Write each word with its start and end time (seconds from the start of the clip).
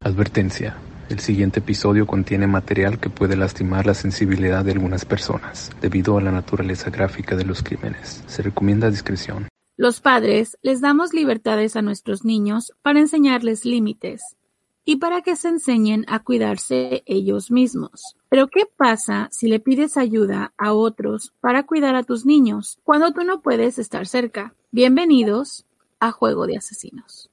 Advertencia. 0.00 0.76
El 1.08 1.20
siguiente 1.20 1.60
episodio 1.60 2.06
contiene 2.06 2.46
material 2.46 3.00
que 3.00 3.10
puede 3.10 3.36
lastimar 3.36 3.86
la 3.86 3.94
sensibilidad 3.94 4.64
de 4.64 4.72
algunas 4.72 5.04
personas 5.04 5.70
debido 5.80 6.16
a 6.16 6.20
la 6.20 6.30
naturaleza 6.30 6.90
gráfica 6.90 7.34
de 7.34 7.44
los 7.44 7.62
crímenes. 7.62 8.22
Se 8.26 8.42
recomienda 8.42 8.90
discreción. 8.90 9.48
Los 9.76 10.00
padres 10.00 10.58
les 10.62 10.80
damos 10.80 11.12
libertades 11.12 11.76
a 11.76 11.82
nuestros 11.82 12.24
niños 12.24 12.72
para 12.82 13.00
enseñarles 13.00 13.64
límites 13.64 14.36
y 14.84 14.96
para 14.96 15.22
que 15.22 15.34
se 15.34 15.48
enseñen 15.48 16.04
a 16.08 16.20
cuidarse 16.20 17.02
ellos 17.06 17.50
mismos. 17.50 18.16
Pero 18.28 18.48
¿qué 18.48 18.64
pasa 18.76 19.28
si 19.32 19.48
le 19.48 19.60
pides 19.60 19.96
ayuda 19.96 20.52
a 20.56 20.72
otros 20.72 21.32
para 21.40 21.64
cuidar 21.64 21.96
a 21.96 22.04
tus 22.04 22.24
niños 22.24 22.78
cuando 22.84 23.12
tú 23.12 23.24
no 23.24 23.40
puedes 23.42 23.78
estar 23.78 24.06
cerca? 24.06 24.54
Bienvenidos 24.70 25.66
a 25.98 26.12
Juego 26.12 26.46
de 26.46 26.58
Asesinos. 26.58 27.30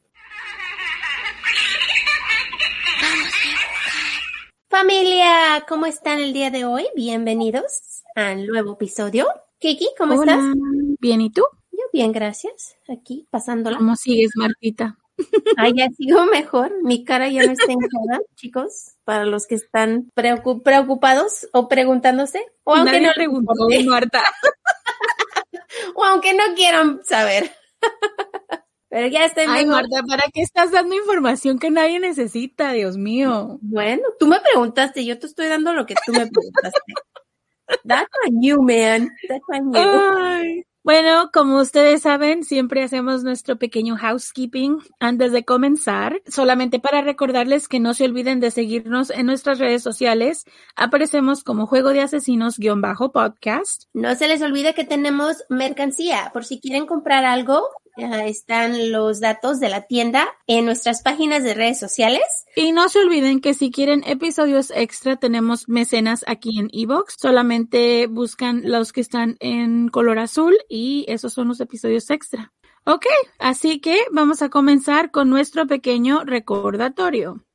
Familia, 4.84 5.63
¿cómo 5.70 5.86
están 5.86 6.20
el 6.20 6.34
día 6.34 6.50
de 6.50 6.66
hoy? 6.66 6.88
Bienvenidos 6.95 8.02
al 8.16 8.48
nuevo 8.48 8.73
episodio. 8.73 9.28
Kiki, 9.59 9.88
¿cómo 9.95 10.16
Hola. 10.16 10.31
estás? 10.34 10.45
Bien, 11.00 11.22
¿y 11.22 11.30
tú? 11.31 11.44
Yo 11.72 11.84
bien, 11.94 12.11
gracias. 12.11 12.75
Aquí 12.89 13.28
pasándola. 13.30 13.78
¿Cómo 13.78 13.95
sigues, 13.95 14.31
Martita? 14.36 14.98
Ah, 15.58 15.70
ya 15.70 15.89
sigo 15.95 16.25
mejor. 16.25 16.73
Mi 16.81 17.03
cara 17.06 17.30
ya 17.30 17.45
no 17.45 17.52
está 17.52 17.72
hinchada, 17.72 18.22
chicos. 18.36 18.95
Para 19.03 19.25
los 19.25 19.45
que 19.45 19.53
están 19.53 20.09
preocu- 20.16 20.64
preocupados 20.64 21.48
o 21.53 21.67
preguntándose. 21.67 22.44
O 22.64 22.73
aunque 22.73 22.94
Nadie 22.94 23.08
no 23.09 23.14
preguntó, 23.14 23.53
Marta. 23.86 24.23
o 25.95 26.03
aunque 26.03 26.33
no 26.33 26.55
quieran 26.55 27.00
saber. 27.05 27.52
Pero 28.94 29.08
ya 29.08 29.25
estoy 29.25 29.45
Ay, 29.47 29.66
mejor. 29.66 29.89
Marta, 29.89 30.03
¿para 30.08 30.23
qué 30.31 30.44
estás 30.44 30.69
dando 30.69 30.94
información 30.94 31.58
que 31.58 31.72
nadie 31.72 31.99
necesita? 31.99 32.73
Dios 32.73 32.95
mío. 32.95 33.58
Bueno, 33.59 34.03
tú 34.19 34.27
me 34.27 34.39
preguntaste, 34.39 35.03
yo 35.03 35.17
te 35.17 35.25
estoy 35.25 35.47
dando 35.47 35.73
lo 35.73 35.88
que 35.88 35.95
tú 36.05 36.11
me 36.11 36.27
preguntaste. 36.27 36.80
That's 37.88 38.11
on 38.27 38.39
you, 38.39 38.61
man. 38.61 39.09
That's 39.27 39.44
on 39.52 39.73
you. 39.73 39.80
Ay. 39.80 40.64
Bueno, 40.83 41.31
como 41.33 41.59
ustedes 41.59 42.03
saben, 42.03 42.44
siempre 42.44 42.83
hacemos 42.83 43.23
nuestro 43.23 43.58
pequeño 43.58 43.95
housekeeping 43.95 44.77
antes 44.99 45.31
de 45.31 45.44
comenzar, 45.44 46.21
solamente 46.27 46.77
para 46.77 47.02
recordarles 47.02 47.67
que 47.67 47.80
no 47.80 47.95
se 47.95 48.03
olviden 48.05 48.41
de 48.41 48.52
seguirnos 48.52 49.09
en 49.09 49.25
nuestras 49.25 49.58
redes 49.58 49.81
sociales. 49.81 50.45
Aparecemos 50.75 51.44
como 51.44 51.66
Juego 51.66 51.94
de 51.94 52.02
Asesinos-podcast. 52.02 53.86
No 53.94 54.14
se 54.14 54.27
les 54.27 54.41
olvide 54.44 54.75
que 54.75 54.83
tenemos 54.83 55.38
mercancía. 55.49 56.30
Por 56.31 56.45
si 56.45 56.59
quieren 56.59 56.86
comprar 56.86 57.23
algo, 57.23 57.66
están 57.97 58.91
los 58.91 59.19
datos 59.19 59.59
de 59.59 59.69
la 59.69 59.81
tienda 59.81 60.27
en 60.47 60.66
nuestras 60.66 61.02
páginas 61.02 61.44
de 61.44 61.53
redes 61.53 61.80
sociales. 61.80 62.23
Y 62.55 62.72
no 62.72 62.89
se 62.89 62.99
olviden 62.99 63.41
que 63.41 63.53
si 63.53 63.72
quieren 63.72 64.03
episodios 64.05 64.72
extra, 64.75 65.16
tenemos 65.16 65.69
mecenas 65.69 66.23
aquí 66.27 66.59
en 66.59 66.69
Evox. 66.71 67.16
Solamente 67.19 68.08
buscan 68.08 68.61
los 68.66 68.94
que 68.94 69.02
están 69.02 69.38
en 69.39 69.89
color 69.89 70.19
azul 70.19 70.55
y 70.70 71.05
esos 71.08 71.33
son 71.33 71.48
los 71.49 71.59
episodios 71.59 72.09
extra. 72.09 72.52
Ok, 72.86 73.05
así 73.39 73.80
que 73.80 73.98
vamos 74.11 74.42
a 74.42 74.49
comenzar 74.49 75.11
con 75.11 75.30
nuestro 75.30 75.67
pequeño 75.67 76.23
recordatorio. 76.26 77.45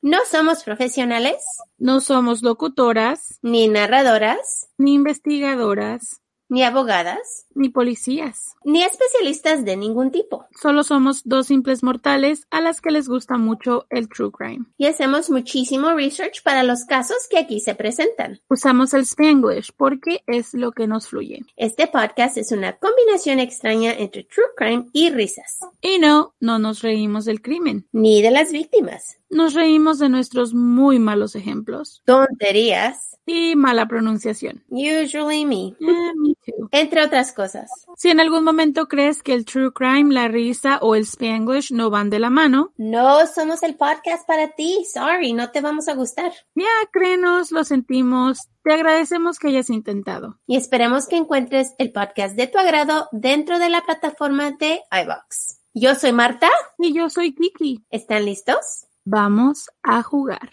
No 0.00 0.18
somos 0.30 0.62
profesionales, 0.62 1.42
No 1.78 2.00
somos 2.00 2.42
locutoras, 2.42 3.38
ni 3.42 3.66
narradoras, 3.66 4.68
ni 4.76 4.94
investigadoras, 4.94 6.20
ni 6.48 6.62
abogadas, 6.62 7.46
ni 7.54 7.68
policías. 7.68 8.56
ni 8.64 8.82
especialistas 8.82 9.64
de 9.64 9.76
ningún 9.76 10.10
tipo. 10.10 10.46
Solo 10.60 10.82
somos 10.82 11.22
dos 11.24 11.46
simples 11.46 11.82
mortales 11.82 12.46
a 12.50 12.60
las 12.60 12.80
que 12.80 12.90
les 12.90 13.08
gusta 13.08 13.38
mucho 13.38 13.86
el 13.90 14.08
true 14.08 14.30
crime. 14.30 14.66
Y 14.76 14.86
hacemos 14.86 15.30
muchísimo 15.30 15.92
research 15.94 16.42
para 16.42 16.62
los 16.62 16.84
casos 16.84 17.16
que 17.30 17.38
aquí 17.38 17.60
se 17.60 17.74
presentan. 17.74 18.40
Usamos 18.48 18.92
el 18.94 19.02
Spanglish 19.02 19.72
porque 19.76 20.22
es 20.26 20.54
lo 20.54 20.72
que 20.72 20.86
nos 20.86 21.08
fluye. 21.08 21.44
Este 21.56 21.86
podcast 21.86 22.36
es 22.36 22.52
una 22.52 22.76
combinación 22.76 23.38
extraña 23.40 23.92
entre 23.92 24.24
true 24.24 24.44
crime 24.56 24.86
y 24.92 25.10
risas. 25.10 25.60
Y 25.80 25.98
no, 25.98 26.34
no 26.40 26.58
nos 26.58 26.82
reímos 26.82 27.24
del 27.24 27.40
crimen. 27.40 27.86
Ni 27.92 28.22
de 28.22 28.30
las 28.30 28.52
víctimas. 28.52 29.18
Nos 29.30 29.54
reímos 29.54 29.98
de 29.98 30.08
nuestros 30.08 30.54
muy 30.54 30.98
malos 30.98 31.34
ejemplos 31.34 32.02
Tonterías. 32.06 33.16
y 33.26 33.56
mala 33.56 33.86
pronunciación. 33.86 34.64
Usually 34.70 35.44
me. 35.44 35.66
Eh, 35.68 35.74
me 36.16 36.34
too. 36.46 36.68
Entre 36.72 37.02
otras 37.02 37.32
cosas. 37.32 37.70
Si 37.96 38.08
en 38.08 38.20
algún 38.20 38.42
momento 38.42 38.88
crees 38.88 39.22
que 39.22 39.34
el 39.34 39.44
true 39.44 39.70
crime, 39.72 40.14
la 40.14 40.28
risa 40.28 40.78
o 40.80 40.94
el 40.94 41.02
Spanglish 41.02 41.72
no 41.72 41.90
van 41.90 42.08
de 42.08 42.18
la 42.20 42.30
mano, 42.30 42.72
No 42.78 43.26
somos 43.26 43.62
el 43.62 43.74
podcast 43.76 44.26
para 44.26 44.48
ti. 44.52 44.84
Sorry, 44.90 45.32
no 45.34 45.50
te 45.50 45.60
vamos 45.60 45.88
a 45.88 45.94
gustar. 45.94 46.32
ya 46.54 46.66
créenos, 46.90 47.52
lo 47.52 47.64
sentimos, 47.64 48.48
te 48.64 48.72
agradecemos 48.72 49.38
que 49.38 49.48
hayas 49.48 49.68
intentado. 49.68 50.38
Y 50.46 50.56
esperemos 50.56 51.06
que 51.06 51.16
encuentres 51.16 51.74
el 51.78 51.92
podcast 51.92 52.34
de 52.34 52.46
tu 52.46 52.58
agrado 52.58 53.08
dentro 53.12 53.58
de 53.58 53.68
la 53.68 53.82
plataforma 53.82 54.52
de 54.52 54.80
iBox. 55.02 55.60
Yo 55.74 55.94
soy 55.94 56.12
Marta. 56.12 56.48
Y 56.78 56.92
yo 56.94 57.10
soy 57.10 57.34
Kiki. 57.34 57.84
¿Están 57.90 58.24
listos? 58.24 58.86
Vamos 59.10 59.70
a 59.82 60.02
jugar. 60.02 60.50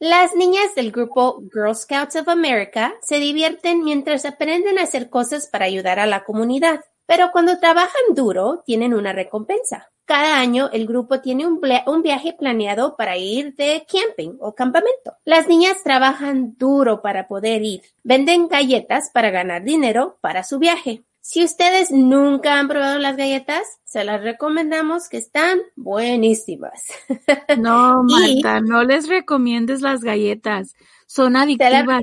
Las 0.00 0.34
niñas 0.34 0.74
del 0.74 0.92
grupo 0.92 1.42
Girl 1.52 1.76
Scouts 1.76 2.16
of 2.16 2.28
America 2.30 2.94
se 3.02 3.18
divierten 3.18 3.84
mientras 3.84 4.24
aprenden 4.24 4.78
a 4.78 4.84
hacer 4.84 5.10
cosas 5.10 5.46
para 5.46 5.66
ayudar 5.66 5.98
a 5.98 6.06
la 6.06 6.24
comunidad. 6.24 6.80
Pero 7.04 7.28
cuando 7.32 7.60
trabajan 7.60 8.14
duro, 8.14 8.62
tienen 8.64 8.94
una 8.94 9.12
recompensa. 9.12 9.90
Cada 10.06 10.40
año 10.40 10.70
el 10.72 10.86
grupo 10.86 11.20
tiene 11.20 11.46
un, 11.46 11.60
un 11.86 12.02
viaje 12.02 12.32
planeado 12.32 12.96
para 12.96 13.18
ir 13.18 13.54
de 13.56 13.86
camping 13.86 14.38
o 14.40 14.54
campamento. 14.54 15.18
Las 15.26 15.46
niñas 15.46 15.82
trabajan 15.84 16.56
duro 16.56 17.02
para 17.02 17.28
poder 17.28 17.62
ir. 17.62 17.82
Venden 18.04 18.48
galletas 18.48 19.10
para 19.12 19.28
ganar 19.28 19.64
dinero 19.64 20.16
para 20.22 20.44
su 20.44 20.58
viaje. 20.58 21.04
Si 21.30 21.44
ustedes 21.44 21.90
nunca 21.90 22.58
han 22.58 22.68
probado 22.68 22.98
las 22.98 23.18
galletas, 23.18 23.60
se 23.84 24.02
las 24.02 24.22
recomendamos 24.22 25.10
que 25.10 25.18
están 25.18 25.60
buenísimas. 25.76 26.84
No, 27.58 28.02
Y- 28.08 28.42
Marta, 28.42 28.62
no 28.62 28.82
les 28.82 29.08
recomiendes 29.08 29.82
las 29.82 30.00
galletas. 30.00 30.74
Son 31.06 31.36
adictivas. 31.36 32.02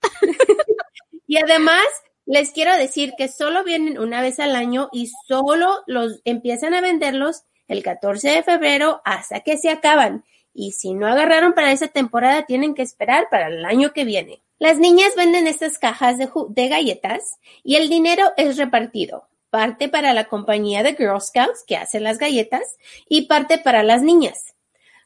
Y 1.26 1.38
además, 1.38 1.82
les 2.24 2.52
quiero 2.52 2.76
decir 2.76 3.14
que 3.18 3.26
solo 3.26 3.64
vienen 3.64 3.98
una 3.98 4.22
vez 4.22 4.38
al 4.38 4.54
año 4.54 4.90
y 4.92 5.10
solo 5.26 5.82
los 5.88 6.20
empiezan 6.24 6.72
a 6.74 6.80
venderlos 6.80 7.42
el 7.66 7.82
14 7.82 8.30
de 8.30 8.42
febrero 8.44 9.02
hasta 9.04 9.40
que 9.40 9.56
se 9.56 9.70
acaban. 9.70 10.24
Y 10.52 10.70
si 10.70 10.94
no 10.94 11.08
agarraron 11.08 11.52
para 11.54 11.72
esa 11.72 11.88
temporada, 11.88 12.46
tienen 12.46 12.76
que 12.76 12.82
esperar 12.82 13.26
para 13.28 13.48
el 13.48 13.64
año 13.64 13.92
que 13.92 14.04
viene. 14.04 14.43
Las 14.58 14.78
niñas 14.78 15.14
venden 15.16 15.46
estas 15.46 15.78
cajas 15.78 16.16
de, 16.18 16.68
galletas 16.68 17.38
y 17.62 17.76
el 17.76 17.88
dinero 17.88 18.32
es 18.36 18.56
repartido. 18.56 19.28
Parte 19.50 19.88
para 19.88 20.12
la 20.14 20.28
compañía 20.28 20.82
de 20.82 20.94
Girl 20.94 21.20
Scouts 21.20 21.64
que 21.66 21.76
hace 21.76 22.00
las 22.00 22.18
galletas 22.18 22.76
y 23.08 23.26
parte 23.26 23.58
para 23.58 23.82
las 23.82 24.02
niñas. 24.02 24.54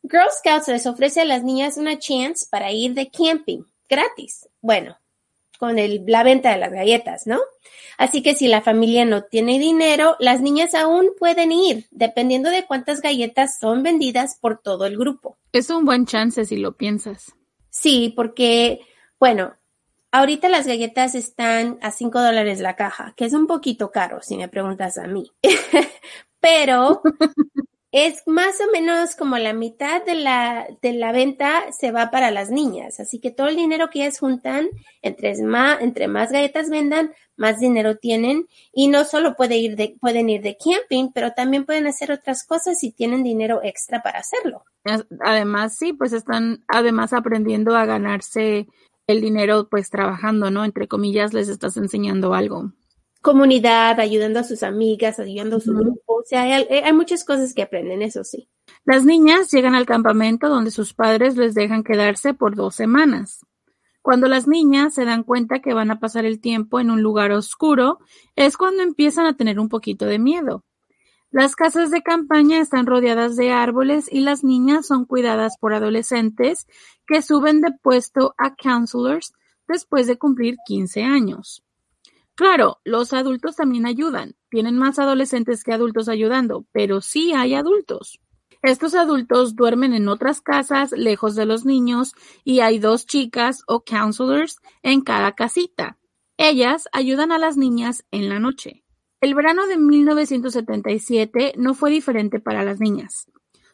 Girl 0.03 0.31
Scouts 0.31 0.69
les 0.69 0.86
ofrece 0.86 1.22
a 1.22 1.24
las 1.24 1.42
niñas 1.42 1.77
una 1.77 1.98
chance 1.98 2.47
para 2.50 2.72
ir 2.72 2.95
de 2.95 3.10
camping 3.10 3.65
gratis. 3.89 4.48
Bueno, 4.60 4.97
con 5.59 5.78
el- 5.78 6.04
la 6.06 6.22
venta 6.22 6.53
de 6.53 6.59
las 6.59 6.72
galletas, 6.72 7.27
¿no? 7.27 7.41
Así 7.98 8.22
que 8.22 8.34
si 8.34 8.47
la 8.47 8.62
familia 8.62 9.04
no 9.04 9.24
tiene 9.24 9.59
dinero, 9.59 10.16
las 10.21 10.41
niñas 10.41 10.74
aún 10.74 11.10
pueden 11.18 11.50
ir, 11.53 11.89
dependiendo 11.91 12.48
de 12.50 12.65
cuántas 12.65 13.03
galletas 13.03 13.59
son 13.59 13.83
vendidas 13.83 14.39
por 14.41 14.60
todo 14.62 14.86
el 14.86 14.97
grupo. 14.97 15.36
Es 15.53 15.68
un 15.71 15.84
buen 15.84 16.06
chance 16.06 16.45
si 16.45 16.56
lo 16.59 16.77
piensas. 16.77 17.34
Sí, 17.71 18.12
porque, 18.15 18.80
bueno, 19.20 19.54
ahorita 20.12 20.48
las 20.48 20.66
galletas 20.66 21.15
están 21.15 21.78
a 21.82 21.91
5 21.91 22.20
dólares 22.20 22.60
la 22.60 22.76
caja, 22.76 23.15
que 23.16 23.24
es 23.24 23.32
un 23.32 23.47
poquito 23.47 23.91
caro, 23.91 24.20
si 24.22 24.36
me 24.36 24.48
preguntas 24.48 24.98
a 24.98 25.06
mí. 25.06 25.32
Pero 26.41 27.03
es 27.91 28.22
más 28.26 28.60
o 28.60 28.70
menos 28.70 29.16
como 29.16 29.38
la 29.38 29.53
mitad 29.53 30.04
de 30.04 30.15
la, 30.15 30.68
de 30.82 30.92
la 30.92 31.10
venta 31.10 31.72
se 31.72 31.91
va 31.91 32.10
para 32.10 32.30
las 32.30 32.50
niñas. 32.50 33.00
Así 33.00 33.18
que 33.18 33.30
todo 33.30 33.48
el 33.48 33.56
dinero 33.56 33.88
que 33.91 34.00
ellas 34.00 34.18
juntan, 34.18 34.68
entre 35.03 35.42
más, 35.42 35.80
entre 35.80 36.06
más 36.06 36.30
galletas 36.30 36.71
vendan, 36.71 37.12
más 37.36 37.59
dinero 37.59 37.97
tienen. 37.97 38.47
Y 38.72 38.88
no 38.88 39.04
solo 39.04 39.34
puede 39.34 39.56
ir 39.56 39.74
de, 39.76 39.97
pueden 40.00 40.28
ir 40.28 40.42
de 40.42 40.56
camping, 40.56 41.10
pero 41.12 41.32
también 41.32 41.64
pueden 41.64 41.86
hacer 41.86 42.12
otras 42.12 42.44
cosas 42.47 42.78
si 42.78 42.92
tienen 42.92 43.22
dinero 43.22 43.60
extra 43.62 44.03
para 44.03 44.21
hacerlo. 44.21 44.64
Además, 45.21 45.76
sí, 45.76 45.92
pues 45.92 46.12
están 46.12 46.64
además 46.68 47.12
aprendiendo 47.12 47.76
a 47.76 47.84
ganarse 47.84 48.68
el 49.09 49.21
dinero 49.21 49.69
pues 49.69 49.91
trabajando, 49.91 50.53
¿no? 50.53 50.65
Entre 50.65 50.87
comillas, 50.87 51.34
les 51.34 51.49
estás 51.49 51.77
enseñando 51.77 52.33
algo 52.34 52.72
comunidad, 53.21 53.99
ayudando 54.01 54.41
a 54.41 54.45
sus 54.45 54.63
amigas, 54.63 55.19
ayudando 55.19 55.57
a 55.57 55.60
su 55.60 55.75
grupo. 55.75 56.15
O 56.15 56.25
sea, 56.25 56.43
hay, 56.43 56.93
muchas 56.93 57.25
cosas 57.25 57.53
que 57.53 57.63
aprenden, 57.63 58.03
eso 58.03 58.25
sí. 58.25 58.49
Las 58.84 59.05
niñas 59.05 59.51
llegan 59.51 59.75
al 59.75 59.87
campamento 59.87 60.49
donde 60.49 60.71
sus 60.71 60.95
padres 60.95 61.37
les 61.37 61.55
dejan 61.55 61.84
quedarse 61.84 62.34
por 62.34 62.55
dos 62.55 62.75
semanas. 62.75 63.45
Cuando 64.03 64.28
las 64.28 64.47
niñas 64.47 64.95
se 64.95 65.05
dan 65.05 65.25
cuenta 65.25 65.60
que 65.60 65.75
van 65.75 65.91
a 65.91 66.01
pasar 66.01 66.25
el 66.25 66.41
tiempo 66.41 66.81
en 66.81 66.91
un 66.91 67.03
lugar 67.03 67.33
oscuro, 67.33 67.99
es 68.37 68.57
cuando 68.57 68.83
empiezan 68.83 69.27
a 69.27 69.37
tener 69.37 69.59
un 69.59 69.69
poquito 69.69 70.07
de 70.07 70.19
miedo. 70.19 70.65
Las 71.31 71.57
casas 71.57 71.91
de 71.91 72.03
campaña 72.03 72.59
están 72.59 72.87
rodeadas 72.87 73.37
de 73.37 73.51
árboles 73.51 74.10
y 74.10 74.21
las 74.21 74.45
niñas 74.45 74.87
son 74.87 75.05
cuidadas 75.05 75.59
por 75.59 75.75
adolescentes 75.75 76.66
que 77.09 77.22
suben 77.22 77.63
de 77.63 77.72
puesto 77.72 78.34
a 78.39 78.55
counselors 78.55 79.33
después 79.66 80.07
de 80.07 80.19
cumplir 80.19 80.57
15 80.66 81.03
años. 81.03 81.65
Claro, 82.37 82.78
los 82.84 83.13
adultos 83.13 83.57
también 83.57 83.87
ayudan. 83.87 84.37
Tienen 84.51 84.77
más 84.78 85.01
adolescentes 85.01 85.65
que 85.65 85.72
adultos 85.72 86.09
ayudando, 86.09 86.66
pero 86.71 87.01
sí 87.01 87.33
hay 87.34 87.55
adultos. 87.55 88.21
Estos 88.63 88.95
adultos 88.95 89.57
duermen 89.57 89.95
en 89.95 90.09
otras 90.09 90.41
casas 90.41 90.93
lejos 90.93 91.34
de 91.34 91.47
los 91.47 91.65
niños 91.65 92.13
y 92.45 92.60
hay 92.60 92.78
dos 92.78 93.07
chicas 93.07 93.63
o 93.66 93.84
counselors 93.84 94.59
en 94.83 95.01
cada 95.01 95.33
casita. 95.33 95.97
Ellas 96.37 96.89
ayudan 96.93 97.33
a 97.33 97.39
las 97.39 97.57
niñas 97.57 98.05
en 98.10 98.28
la 98.28 98.39
noche. 98.39 98.84
El 99.21 99.34
verano 99.34 99.66
de 99.66 99.77
1977 99.77 101.55
no 101.57 101.75
fue 101.75 101.91
diferente 101.91 102.39
para 102.39 102.63
las 102.63 102.78
niñas. 102.78 103.27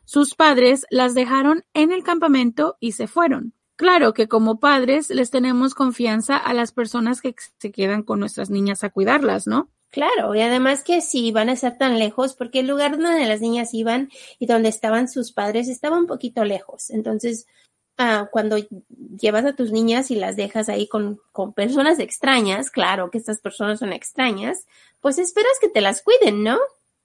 Sus 0.05 0.35
padres 0.35 0.87
las 0.91 1.15
dejaron 1.15 1.65
en 1.75 1.93
el 1.93 2.03
campamento 2.03 2.77
y 2.81 2.93
se 2.93 3.07
fueron. 3.07 3.55
Claro 3.77 4.15
que 4.15 4.29
como 4.29 4.61
padres 4.61 5.11
les 5.11 5.31
tenemos 5.31 5.75
confianza 5.75 6.37
a 6.37 6.55
las 6.55 6.73
personas 6.73 7.21
que 7.21 7.35
se 7.59 7.73
quedan 7.73 8.03
con 8.03 8.21
nuestras 8.21 8.51
niñas 8.51 8.85
a 8.85 8.91
cuidarlas, 8.91 9.47
¿no? 9.47 9.71
Claro, 9.91 10.35
y 10.35 10.41
además 10.41 10.83
que 10.83 11.01
si 11.01 11.31
van 11.33 11.49
a 11.49 11.53
estar 11.53 11.79
tan 11.79 11.99
lejos, 11.99 12.35
porque 12.35 12.61
el 12.61 12.67
lugar 12.67 12.99
donde 12.99 13.27
las 13.27 13.41
niñas 13.41 13.75
iban 13.75 14.11
y 14.39 14.47
donde 14.47 14.69
estaban 14.69 15.09
sus 15.09 15.33
padres 15.33 15.69
estaba 15.69 15.99
un 15.99 16.07
poquito 16.07 16.45
lejos. 16.45 16.91
Entonces, 16.91 17.47
ah, 17.97 18.29
cuando 18.33 18.57
llevas 19.17 19.45
a 19.45 19.55
tus 19.55 19.71
niñas 19.71 20.11
y 20.11 20.17
las 20.17 20.37
dejas 20.37 20.69
ahí 20.69 20.89
con, 20.89 21.21
con 21.33 21.53
personas 21.53 21.99
extrañas, 22.01 22.71
claro 22.71 23.11
que 23.11 23.19
estas 23.19 23.41
personas 23.41 23.79
son 23.79 23.93
extrañas, 23.93 24.67
pues 25.01 25.19
esperas 25.19 25.53
que 25.61 25.69
te 25.69 25.81
las 25.81 26.03
cuiden, 26.03 26.43
¿no? 26.43 26.59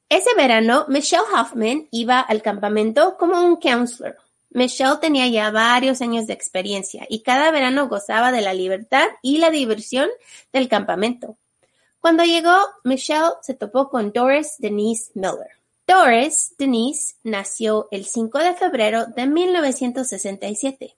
Ese 0.09 0.33
verano, 0.35 0.85
Michelle 0.87 1.21
Hoffman 1.31 1.87
iba 1.91 2.19
al 2.19 2.41
campamento 2.41 3.15
como 3.17 3.45
un 3.45 3.57
counselor. 3.57 4.17
Michelle 4.49 4.97
tenía 4.99 5.27
ya 5.27 5.51
varios 5.51 6.01
años 6.01 6.25
de 6.25 6.33
experiencia 6.33 7.05
y 7.07 7.21
cada 7.21 7.51
verano 7.51 7.87
gozaba 7.87 8.31
de 8.31 8.41
la 8.41 8.55
libertad 8.55 9.05
y 9.21 9.37
la 9.37 9.51
diversión 9.51 10.09
del 10.51 10.67
campamento. 10.67 11.37
Cuando 11.99 12.23
llegó, 12.23 12.57
Michelle 12.83 13.33
se 13.43 13.53
topó 13.53 13.89
con 13.89 14.11
Doris 14.11 14.55
Denise 14.57 15.11
Miller. 15.13 15.51
Doris 15.85 16.55
Denise 16.57 17.15
nació 17.23 17.87
el 17.91 18.05
5 18.05 18.39
de 18.39 18.55
febrero 18.55 19.05
de 19.05 19.27
1967. 19.27 20.95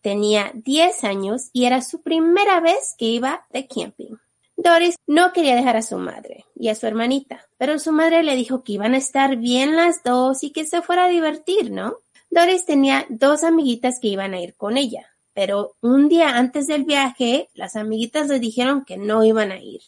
Tenía 0.00 0.52
10 0.54 1.02
años 1.02 1.50
y 1.52 1.64
era 1.64 1.82
su 1.82 2.02
primera 2.02 2.60
vez 2.60 2.94
que 2.96 3.06
iba 3.06 3.46
de 3.50 3.66
camping. 3.66 4.16
Doris 4.64 4.96
no 5.06 5.34
quería 5.34 5.56
dejar 5.56 5.76
a 5.76 5.82
su 5.82 5.98
madre 5.98 6.46
y 6.56 6.70
a 6.70 6.74
su 6.74 6.86
hermanita, 6.86 7.46
pero 7.58 7.78
su 7.78 7.92
madre 7.92 8.22
le 8.22 8.34
dijo 8.34 8.64
que 8.64 8.72
iban 8.72 8.94
a 8.94 8.96
estar 8.96 9.36
bien 9.36 9.76
las 9.76 10.02
dos 10.02 10.42
y 10.42 10.52
que 10.52 10.64
se 10.64 10.80
fuera 10.80 11.04
a 11.04 11.08
divertir, 11.08 11.70
¿no? 11.70 11.98
Doris 12.30 12.64
tenía 12.64 13.04
dos 13.10 13.44
amiguitas 13.44 14.00
que 14.00 14.08
iban 14.08 14.32
a 14.32 14.40
ir 14.40 14.54
con 14.56 14.78
ella, 14.78 15.06
pero 15.34 15.76
un 15.82 16.08
día 16.08 16.38
antes 16.38 16.66
del 16.66 16.84
viaje, 16.84 17.50
las 17.52 17.76
amiguitas 17.76 18.28
le 18.28 18.38
dijeron 18.38 18.86
que 18.86 18.96
no 18.96 19.22
iban 19.22 19.52
a 19.52 19.58
ir. 19.58 19.82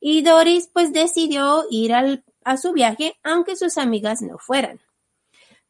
Y 0.00 0.22
Doris 0.22 0.70
pues 0.72 0.94
decidió 0.94 1.64
ir 1.70 1.92
a 1.92 2.56
su 2.56 2.72
viaje 2.72 3.18
aunque 3.22 3.54
sus 3.54 3.76
amigas 3.76 4.22
no 4.22 4.38
fueran. 4.38 4.80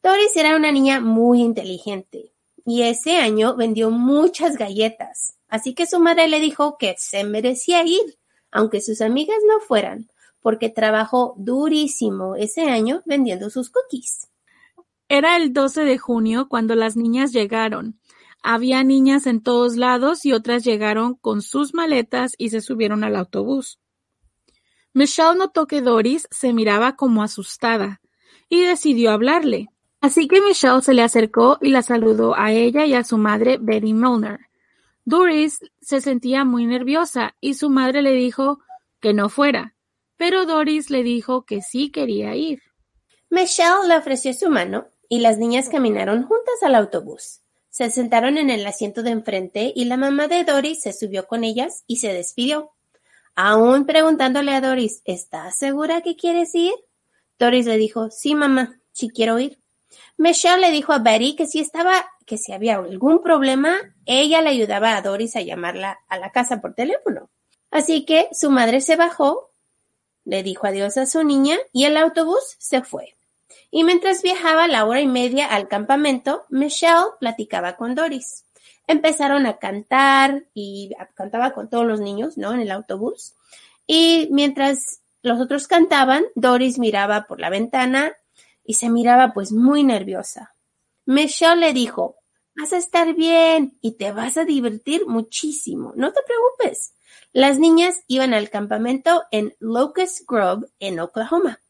Doris 0.05 0.37
era 0.37 0.55
una 0.55 0.71
niña 0.71 1.01
muy 1.01 1.43
inteligente 1.43 2.33
y 2.65 2.83
ese 2.83 3.17
año 3.17 3.57
vendió 3.57 3.91
muchas 3.91 4.57
galletas, 4.57 5.37
así 5.49 5.75
que 5.75 5.87
su 5.87 5.99
madre 5.99 6.29
le 6.29 6.39
dijo 6.39 6.79
que 6.79 6.95
se 6.97 7.25
merecía 7.25 7.83
ir, 7.83 8.19
aunque 8.57 8.81
sus 8.81 9.03
amigas 9.03 9.37
no 9.47 9.61
fueran, 9.61 10.09
porque 10.41 10.71
trabajó 10.71 11.35
durísimo 11.37 12.37
ese 12.37 12.71
año 12.71 13.03
vendiendo 13.05 13.51
sus 13.51 13.69
cookies. 13.69 14.29
Era 15.09 15.37
el 15.37 15.53
12 15.53 15.85
de 15.85 15.99
junio 15.99 16.49
cuando 16.49 16.75
las 16.75 16.97
niñas 16.97 17.33
llegaron. 17.33 18.01
Había 18.43 18.83
niñas 18.83 19.27
en 19.27 19.43
todos 19.43 19.77
lados 19.77 20.25
y 20.25 20.33
otras 20.33 20.65
llegaron 20.65 21.17
con 21.17 21.43
sus 21.43 21.75
maletas 21.75 22.35
y 22.39 22.49
se 22.49 22.63
subieron 22.63 23.05
al 23.05 23.17
autobús. 23.17 23.79
Michelle 24.95 25.37
notó 25.37 25.67
que 25.67 25.83
Doris 25.83 26.27
se 26.31 26.55
miraba 26.55 26.97
como 26.97 27.23
asustada 27.23 28.01
y 28.49 28.63
decidió 28.63 29.11
hablarle. 29.11 29.69
Así 30.01 30.29
que 30.29 30.41
Michelle 30.41 30.81
se 30.81 30.95
le 30.95 31.03
acercó 31.03 31.59
y 31.61 31.69
la 31.69 31.83
saludó 31.83 32.35
a 32.35 32.53
ella 32.53 32.87
y 32.87 32.95
a 32.95 33.05
su 33.05 33.19
madre 33.19 33.59
Betty 33.61 33.93
Milner. 33.93 34.41
Doris 35.07 35.61
se 35.81 36.01
sentía 36.01 36.45
muy 36.45 36.67
nerviosa 36.67 37.37
y 37.41 37.55
su 37.55 37.71
madre 37.71 38.03
le 38.03 38.11
dijo 38.11 38.59
que 38.99 39.15
no 39.15 39.29
fuera, 39.29 39.77
pero 40.17 40.47
Doris 40.47 40.91
le 40.91 41.05
dijo 41.05 41.45
que 41.45 41.63
sí 41.63 41.93
quería 41.93 42.35
ir. 42.35 42.61
Michelle 43.31 43.87
le 43.87 43.97
ofreció 43.97 44.35
su 44.35 44.51
mano 44.51 44.89
y 45.09 45.21
las 45.21 45.39
niñas 45.39 45.69
caminaron 45.69 46.25
juntas 46.25 46.61
al 46.63 46.75
autobús. 46.75 47.41
Se 47.71 47.89
sentaron 47.89 48.37
en 48.37 48.51
el 48.51 48.67
asiento 48.67 49.05
de 49.05 49.11
enfrente 49.11 49.73
y 49.77 49.85
la 49.85 49.97
mamá 49.97 50.27
de 50.27 50.43
Doris 50.43 50.83
se 50.83 50.93
subió 50.93 51.29
con 51.29 51.45
ellas 51.45 51.85
y 51.87 51.99
se 51.99 52.13
despidió. 52.13 52.73
Aún 53.37 53.87
preguntándole 53.87 54.55
a 54.55 54.61
Doris, 54.61 55.03
¿estás 55.05 55.57
segura 55.57 56.01
que 56.01 56.17
quieres 56.17 56.53
ir? 56.57 56.75
Doris 57.39 57.67
le 57.67 57.77
dijo, 57.77 58.11
sí, 58.11 58.35
mamá, 58.35 58.81
sí 58.91 59.11
quiero 59.11 59.39
ir. 59.39 59.61
Michelle 60.17 60.61
le 60.61 60.73
dijo 60.73 60.93
a 60.93 60.99
Betty 60.99 61.37
que 61.37 61.47
si 61.47 61.61
estaba, 61.61 62.07
que 62.27 62.37
si 62.37 62.53
había 62.53 62.77
algún 62.77 63.23
problema, 63.23 63.79
ella 64.05 64.43
le 64.43 64.51
ayudaba 64.51 64.97
a 64.97 65.03
Doris 65.03 65.37
a 65.37 65.41
llamarla 65.41 66.01
a 66.09 66.19
la 66.19 66.33
casa 66.33 66.61
por 66.61 66.75
teléfono. 66.75 67.31
Así 67.71 68.05
que 68.05 68.29
su 68.33 68.51
madre 68.51 68.81
se 68.81 68.97
bajó, 68.97 69.51
le 70.25 70.43
dijo 70.43 70.67
adiós 70.67 70.97
a 70.99 71.07
su 71.07 71.23
niña 71.23 71.57
y 71.73 71.85
el 71.85 71.97
autobús 71.97 72.57
se 72.59 72.83
fue. 72.83 73.15
Y 73.71 73.85
mientras 73.85 74.23
viajaba 74.23 74.69
la 74.69 74.85
hora 74.85 75.01
y 75.01 75.07
media 75.07 75.47
al 75.47 75.69
campamento, 75.69 76.45
Michelle 76.51 77.13
platicaba 77.21 77.77
con 77.77 77.95
Doris. 77.95 78.45
Empezaron 78.87 79.47
a 79.47 79.59
cantar 79.59 80.45
y 80.55 80.93
cantaba 81.15 81.53
con 81.53 81.69
todos 81.69 81.87
los 81.87 82.01
niños, 82.01 82.37
¿no? 82.37 82.53
En 82.53 82.61
el 82.61 82.71
autobús. 82.71 83.35
Y 83.87 84.29
mientras 84.31 85.01
los 85.23 85.41
otros 85.41 85.67
cantaban, 85.67 86.25
Doris 86.35 86.79
miraba 86.79 87.27
por 87.27 87.41
la 87.41 87.51
ventana 87.51 88.13
y 88.65 88.75
se 88.75 88.91
miraba 88.91 89.33
pues 89.33 89.53
muy 89.53 89.85
nerviosa. 89.85 90.55
Michelle 91.05 91.57
le 91.57 91.73
dijo, 91.73 92.17
vas 92.57 92.73
a 92.73 92.79
estar 92.79 93.15
bien 93.15 93.77
y 93.81 93.97
te 93.97 94.13
vas 94.13 94.37
a 94.37 94.45
divertir 94.45 95.07
muchísimo, 95.07 95.93
no 95.97 96.13
te 96.13 96.21
preocupes. 96.27 96.95
Las 97.33 97.59
niñas 97.59 98.03
iban 98.07 98.33
al 98.33 98.49
campamento 98.51 99.23
en 99.31 99.55
Locust 99.61 100.21
Grove, 100.27 100.67
en 100.79 101.01
Oklahoma. 101.01 101.61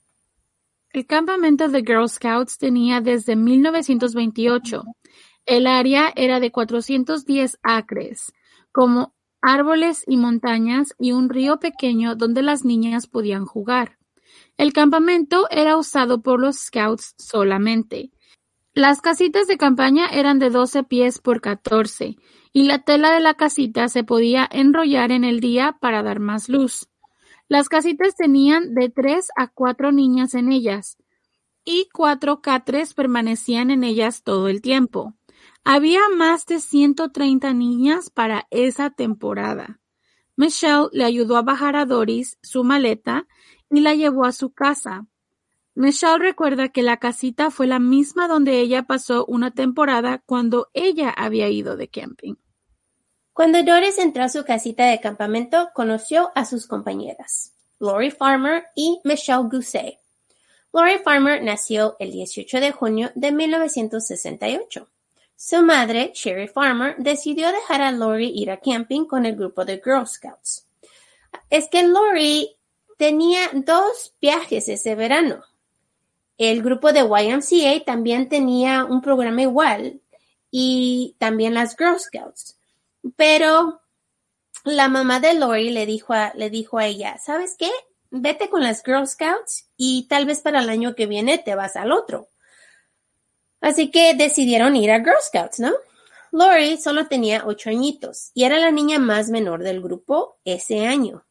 El 0.93 1.07
campamento 1.07 1.69
de 1.69 1.81
Girl 1.81 2.09
Scouts 2.09 2.59
tenía 2.59 3.00
desde 3.00 3.37
1928. 3.37 4.85
El 5.45 5.66
área 5.66 6.12
era 6.14 6.40
de 6.40 6.50
410 6.50 7.59
acres, 7.62 8.33
como 8.73 9.14
árboles 9.43 10.05
y 10.07 10.16
montañas 10.16 10.95
y 10.99 11.12
un 11.12 11.28
río 11.28 11.59
pequeño 11.59 12.14
donde 12.14 12.43
las 12.43 12.64
niñas 12.64 13.07
podían 13.07 13.45
jugar. 13.45 13.99
El 14.57 14.73
campamento 14.73 15.49
era 15.50 15.76
usado 15.76 16.23
por 16.23 16.40
los 16.40 16.57
scouts 16.57 17.14
solamente. 17.19 18.11
Las 18.76 19.00
casitas 19.00 19.47
de 19.47 19.56
campaña 19.56 20.06
eran 20.09 20.38
de 20.38 20.50
12 20.50 20.85
pies 20.85 21.18
por 21.18 21.40
14 21.40 22.18
y 22.52 22.64
la 22.64 22.80
tela 22.80 23.11
de 23.11 23.21
la 23.21 23.33
casita 23.33 23.88
se 23.88 24.04
podía 24.04 24.47
enrollar 24.52 25.12
en 25.12 25.25
el 25.25 25.40
día 25.40 25.78
para 25.80 26.02
dar 26.02 26.21
más 26.21 26.50
luz. 26.50 26.87
Las 27.49 27.71
casitas 27.71 28.16
tenían 28.16 28.75
de 28.75 28.90
tres 28.90 29.28
a 29.35 29.49
cuatro 29.49 29.92
niñas 29.92 30.35
en 30.35 30.52
ellas, 30.52 30.99
y 31.64 31.88
cuatro 31.90 32.42
catres 32.42 32.92
permanecían 32.92 33.71
en 33.71 33.83
ellas 33.83 34.23
todo 34.23 34.47
el 34.47 34.61
tiempo. 34.61 35.14
Había 35.64 36.02
más 36.14 36.45
de 36.45 36.61
130 36.61 37.54
niñas 37.54 38.11
para 38.11 38.47
esa 38.50 38.90
temporada. 38.90 39.80
Michelle 40.37 40.88
le 40.92 41.04
ayudó 41.04 41.38
a 41.38 41.42
bajar 41.42 41.76
a 41.76 41.87
Doris 41.87 42.37
su 42.42 42.62
maleta 42.62 43.26
y 43.71 43.80
la 43.80 43.95
llevó 43.95 44.26
a 44.26 44.33
su 44.33 44.52
casa. 44.52 45.06
Michelle 45.76 46.18
recuerda 46.18 46.71
que 46.71 46.83
la 46.83 46.97
casita 46.97 47.50
fue 47.50 47.66
la 47.66 47.78
misma 47.78 48.28
donde 48.28 48.61
ella 48.61 48.85
pasó 48.85 49.26
una 49.26 49.50
temporada 49.50 50.23
cuando 50.25 50.71
ella 50.73 51.11
había 51.11 51.50
ido 51.50 51.76
de 51.76 51.88
camping. 51.88 52.35
Cuando 53.35 53.62
Doris 53.62 53.99
entró 53.99 54.23
a 54.25 54.30
su 54.30 54.42
casita 54.47 54.87
de 54.87 55.00
campamento, 55.00 55.68
conoció 55.75 56.33
a 56.35 56.47
sus 56.47 56.66
compañeras, 56.66 57.52
Lori 57.78 58.11
Farmer 58.11 58.64
y 58.75 59.02
Michelle 59.04 59.50
Gousset. 59.50 59.99
Lori 60.73 60.97
Farmer 61.04 61.42
nació 61.42 61.97
el 61.99 62.11
18 62.11 62.59
de 62.59 62.73
junio 62.73 63.11
de 63.14 63.33
1968. 63.33 64.88
Su 65.37 65.62
madre, 65.62 66.12
Sherry 66.14 66.49
Farmer, 66.49 66.97
decidió 66.97 67.52
dejar 67.52 67.83
a 67.83 67.92
Lori 67.92 68.33
ir 68.35 68.50
a 68.50 68.61
camping 68.61 69.04
con 69.04 69.26
el 69.26 69.37
grupo 69.37 69.66
de 69.66 69.83
Girl 69.85 70.06
Scouts. 70.06 70.66
Es 71.50 71.68
que 71.68 71.83
Lori 71.83 72.56
tenía 72.97 73.50
dos 73.52 74.14
viajes 74.23 74.71
ese 74.71 74.95
verano. 74.95 75.45
El 76.38 76.62
grupo 76.62 76.93
de 76.93 77.00
YMCA 77.00 77.85
también 77.85 78.28
tenía 78.28 78.85
un 78.85 79.00
programa 79.00 79.43
igual 79.43 80.00
y 80.50 81.16
también 81.19 81.55
las 81.55 81.76
Girl 81.76 81.99
Scouts. 81.99 82.59
Pero 83.16 83.81
la 84.64 84.88
mamá 84.88 85.21
de 85.21 85.35
Lori 85.35 85.71
le 85.71 85.87
dijo 85.87 86.12
a, 86.12 86.33
le 86.35 86.50
dijo 86.50 86.78
a 86.78 86.87
ella, 86.87 87.19
¿sabes 87.19 87.57
qué? 87.59 87.71
Vete 88.11 88.49
con 88.49 88.62
las 88.62 88.83
Girl 88.85 89.07
Scouts 89.07 89.69
y 89.76 90.07
tal 90.09 90.26
vez 90.26 90.40
para 90.40 90.61
el 90.61 90.69
año 90.69 90.95
que 90.95 91.07
viene 91.07 91.38
te 91.38 91.55
vas 91.55 91.76
al 91.76 91.93
otro. 91.93 92.28
Así 93.61 93.90
que 93.90 94.14
decidieron 94.14 94.76
ir 94.76 94.90
a 94.90 94.99
Girl 94.99 95.21
Scouts, 95.21 95.61
¿no? 95.61 95.73
Lori 96.33 96.76
solo 96.78 97.07
tenía 97.07 97.45
ocho 97.47 97.71
añitos 97.71 98.31
y 98.35 98.45
era 98.45 98.59
la 98.59 98.71
niña 98.71 98.99
más 98.99 99.28
menor 99.28 99.62
del 99.62 99.81
grupo 99.81 100.38
ese 100.45 100.87
año. 100.87 101.25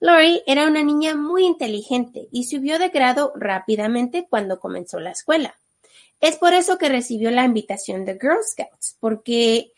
Lori 0.00 0.42
era 0.46 0.66
una 0.66 0.82
niña 0.82 1.14
muy 1.16 1.44
inteligente 1.44 2.28
y 2.30 2.44
subió 2.44 2.78
de 2.78 2.90
grado 2.90 3.32
rápidamente 3.34 4.26
cuando 4.28 4.60
comenzó 4.60 5.00
la 5.00 5.10
escuela. 5.10 5.58
Es 6.20 6.36
por 6.36 6.52
eso 6.52 6.78
que 6.78 6.88
recibió 6.88 7.30
la 7.30 7.44
invitación 7.44 8.04
de 8.04 8.18
Girl 8.20 8.42
Scouts, 8.44 8.96
porque 9.00 9.72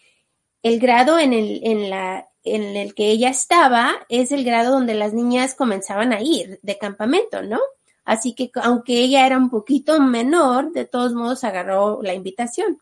el 0.62 0.78
grado 0.78 1.18
en 1.18 1.32
el, 1.32 1.60
en 1.64 2.76
el 2.76 2.94
que 2.94 3.10
ella 3.10 3.30
estaba 3.30 3.94
es 4.08 4.32
el 4.32 4.44
grado 4.44 4.72
donde 4.72 4.94
las 4.94 5.12
niñas 5.12 5.54
comenzaban 5.54 6.12
a 6.12 6.20
ir 6.22 6.58
de 6.62 6.78
campamento, 6.78 7.42
¿no? 7.42 7.60
Así 8.04 8.34
que 8.34 8.50
aunque 8.62 9.00
ella 9.00 9.26
era 9.26 9.38
un 9.38 9.50
poquito 9.50 10.00
menor, 10.00 10.72
de 10.72 10.84
todos 10.84 11.12
modos 11.12 11.44
agarró 11.44 12.02
la 12.02 12.14
invitación. 12.14 12.80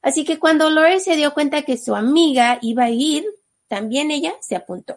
Así 0.00 0.24
que 0.24 0.38
cuando 0.38 0.70
Lori 0.70 1.00
se 1.00 1.16
dio 1.16 1.34
cuenta 1.34 1.62
que 1.62 1.76
su 1.76 1.94
amiga 1.94 2.58
iba 2.62 2.84
a 2.84 2.90
ir, 2.90 3.26
también 3.66 4.10
ella 4.10 4.34
se 4.40 4.56
apuntó. 4.56 4.96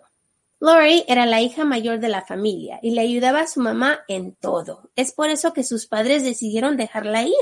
Lori 0.61 1.03
era 1.07 1.25
la 1.25 1.41
hija 1.41 1.65
mayor 1.65 1.99
de 1.99 2.07
la 2.07 2.21
familia 2.21 2.79
y 2.83 2.91
le 2.91 3.01
ayudaba 3.01 3.41
a 3.41 3.47
su 3.47 3.61
mamá 3.61 4.01
en 4.07 4.35
todo. 4.35 4.91
Es 4.95 5.11
por 5.11 5.31
eso 5.31 5.53
que 5.53 5.63
sus 5.63 5.87
padres 5.87 6.23
decidieron 6.23 6.77
dejarla 6.77 7.23
ir. 7.23 7.33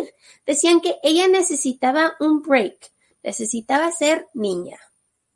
Decían 0.45 0.79
que 0.79 0.95
ella 1.03 1.27
necesitaba 1.27 2.13
un 2.21 2.41
break, 2.41 2.77
necesitaba 3.21 3.91
ser 3.91 4.27
niña. 4.33 4.77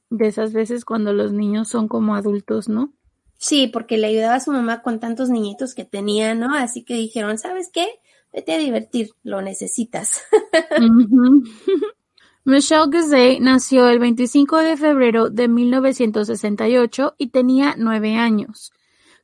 De 0.09 0.27
esas 0.27 0.53
veces 0.53 0.85
cuando 0.85 1.11
los 1.11 1.33
niños 1.33 1.67
son 1.67 1.89
como 1.89 2.15
adultos, 2.15 2.69
¿no? 2.69 2.93
Sí, 3.37 3.67
porque 3.67 3.97
le 3.97 4.07
ayudaba 4.07 4.35
a 4.35 4.39
su 4.39 4.53
mamá 4.53 4.81
con 4.81 5.01
tantos 5.01 5.29
niñitos 5.29 5.75
que 5.75 5.83
tenía, 5.83 6.35
¿no? 6.35 6.55
Así 6.55 6.85
que 6.85 6.93
dijeron, 6.93 7.37
¿sabes 7.37 7.69
qué? 7.69 7.99
Vete 8.31 8.53
a 8.53 8.59
divertir, 8.59 9.09
lo 9.23 9.41
necesitas. 9.41 10.21
Michelle 12.45 12.87
Guzet 12.91 13.39
nació 13.39 13.87
el 13.87 13.99
25 13.99 14.57
de 14.57 14.75
febrero 14.75 15.29
de 15.29 15.47
1968 15.47 17.15
y 17.17 17.29
tenía 17.29 17.75
nueve 17.77 18.17
años, 18.17 18.73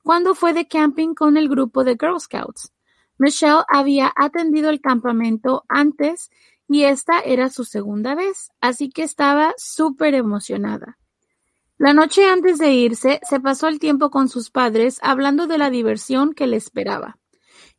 cuando 0.04 0.36
fue 0.36 0.54
de 0.54 0.70
camping 0.70 1.16
con 1.16 1.36
el 1.36 1.50
grupo 1.50 1.84
de 1.84 1.98
Girl 2.00 2.18
Scouts. 2.18 2.72
Michelle 3.18 3.64
había 3.68 4.14
atendido 4.16 4.70
el 4.70 4.80
campamento 4.80 5.66
antes 5.68 6.30
y 6.70 6.84
esta 6.84 7.20
era 7.20 7.50
su 7.50 7.66
segunda 7.66 8.16
vez, 8.16 8.52
así 8.62 8.90
que 8.90 9.04
estaba 9.04 9.54
súper 9.58 10.14
emocionada. 10.14 10.98
La 11.78 11.94
noche 11.94 12.26
antes 12.26 12.58
de 12.58 12.72
irse, 12.72 13.20
se 13.30 13.42
pasó 13.42 13.68
el 13.68 13.80
tiempo 13.80 14.12
con 14.12 14.30
sus 14.30 14.50
padres 14.50 14.98
hablando 15.02 15.46
de 15.46 15.58
la 15.58 15.70
diversión 15.70 16.34
que 16.34 16.48
le 16.48 16.56
esperaba 16.56 17.19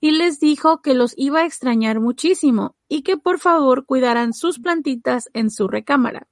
y 0.00 0.12
les 0.12 0.40
dijo 0.40 0.80
que 0.80 0.95
los 0.95 1.14
iba 1.16 1.40
a 1.40 1.47
extrañar 1.47 2.00
muchísimo 2.00 2.75
y 2.88 3.02
que 3.02 3.16
por 3.16 3.38
favor 3.38 3.85
cuidaran 3.85 4.33
sus 4.33 4.59
plantitas 4.59 5.28
en 5.35 5.50
su 5.50 5.69
recámara. 5.69 6.26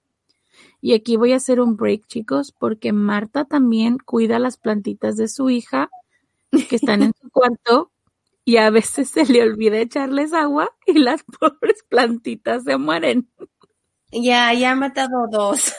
Y 0.81 0.95
aquí 0.95 1.17
voy 1.17 1.33
a 1.33 1.37
hacer 1.37 1.61
un 1.61 1.77
break, 1.77 2.07
chicos, 2.07 2.53
porque 2.53 2.93
Marta 2.93 3.45
también 3.45 3.99
cuida 3.99 4.39
las 4.39 4.57
plantitas 4.57 5.17
de 5.17 5.29
su 5.29 5.51
hija 5.51 5.91
que 6.69 6.77
están 6.77 7.03
en 7.03 7.13
su 7.21 7.31
cuarto 7.33 7.91
y 8.45 8.57
a 8.57 8.71
veces 8.71 9.11
se 9.11 9.27
le 9.27 9.43
olvida 9.43 9.79
echarles 9.79 10.33
agua 10.33 10.71
y 10.87 10.95
las 10.95 11.23
pobres 11.41 11.85
plantitas 11.89 12.65
se 12.65 12.79
mueren. 12.79 13.29
Ya, 14.11 14.55
ya 14.55 14.73
ha 14.73 14.75
matado 14.77 15.27
dos. 15.31 15.75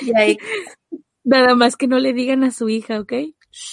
Nada 1.24 1.54
más 1.54 1.76
que 1.76 1.86
no 1.88 1.98
le 1.98 2.12
digan 2.12 2.44
a 2.44 2.50
su 2.50 2.68
hija, 2.68 3.00
¿ok? 3.00 3.12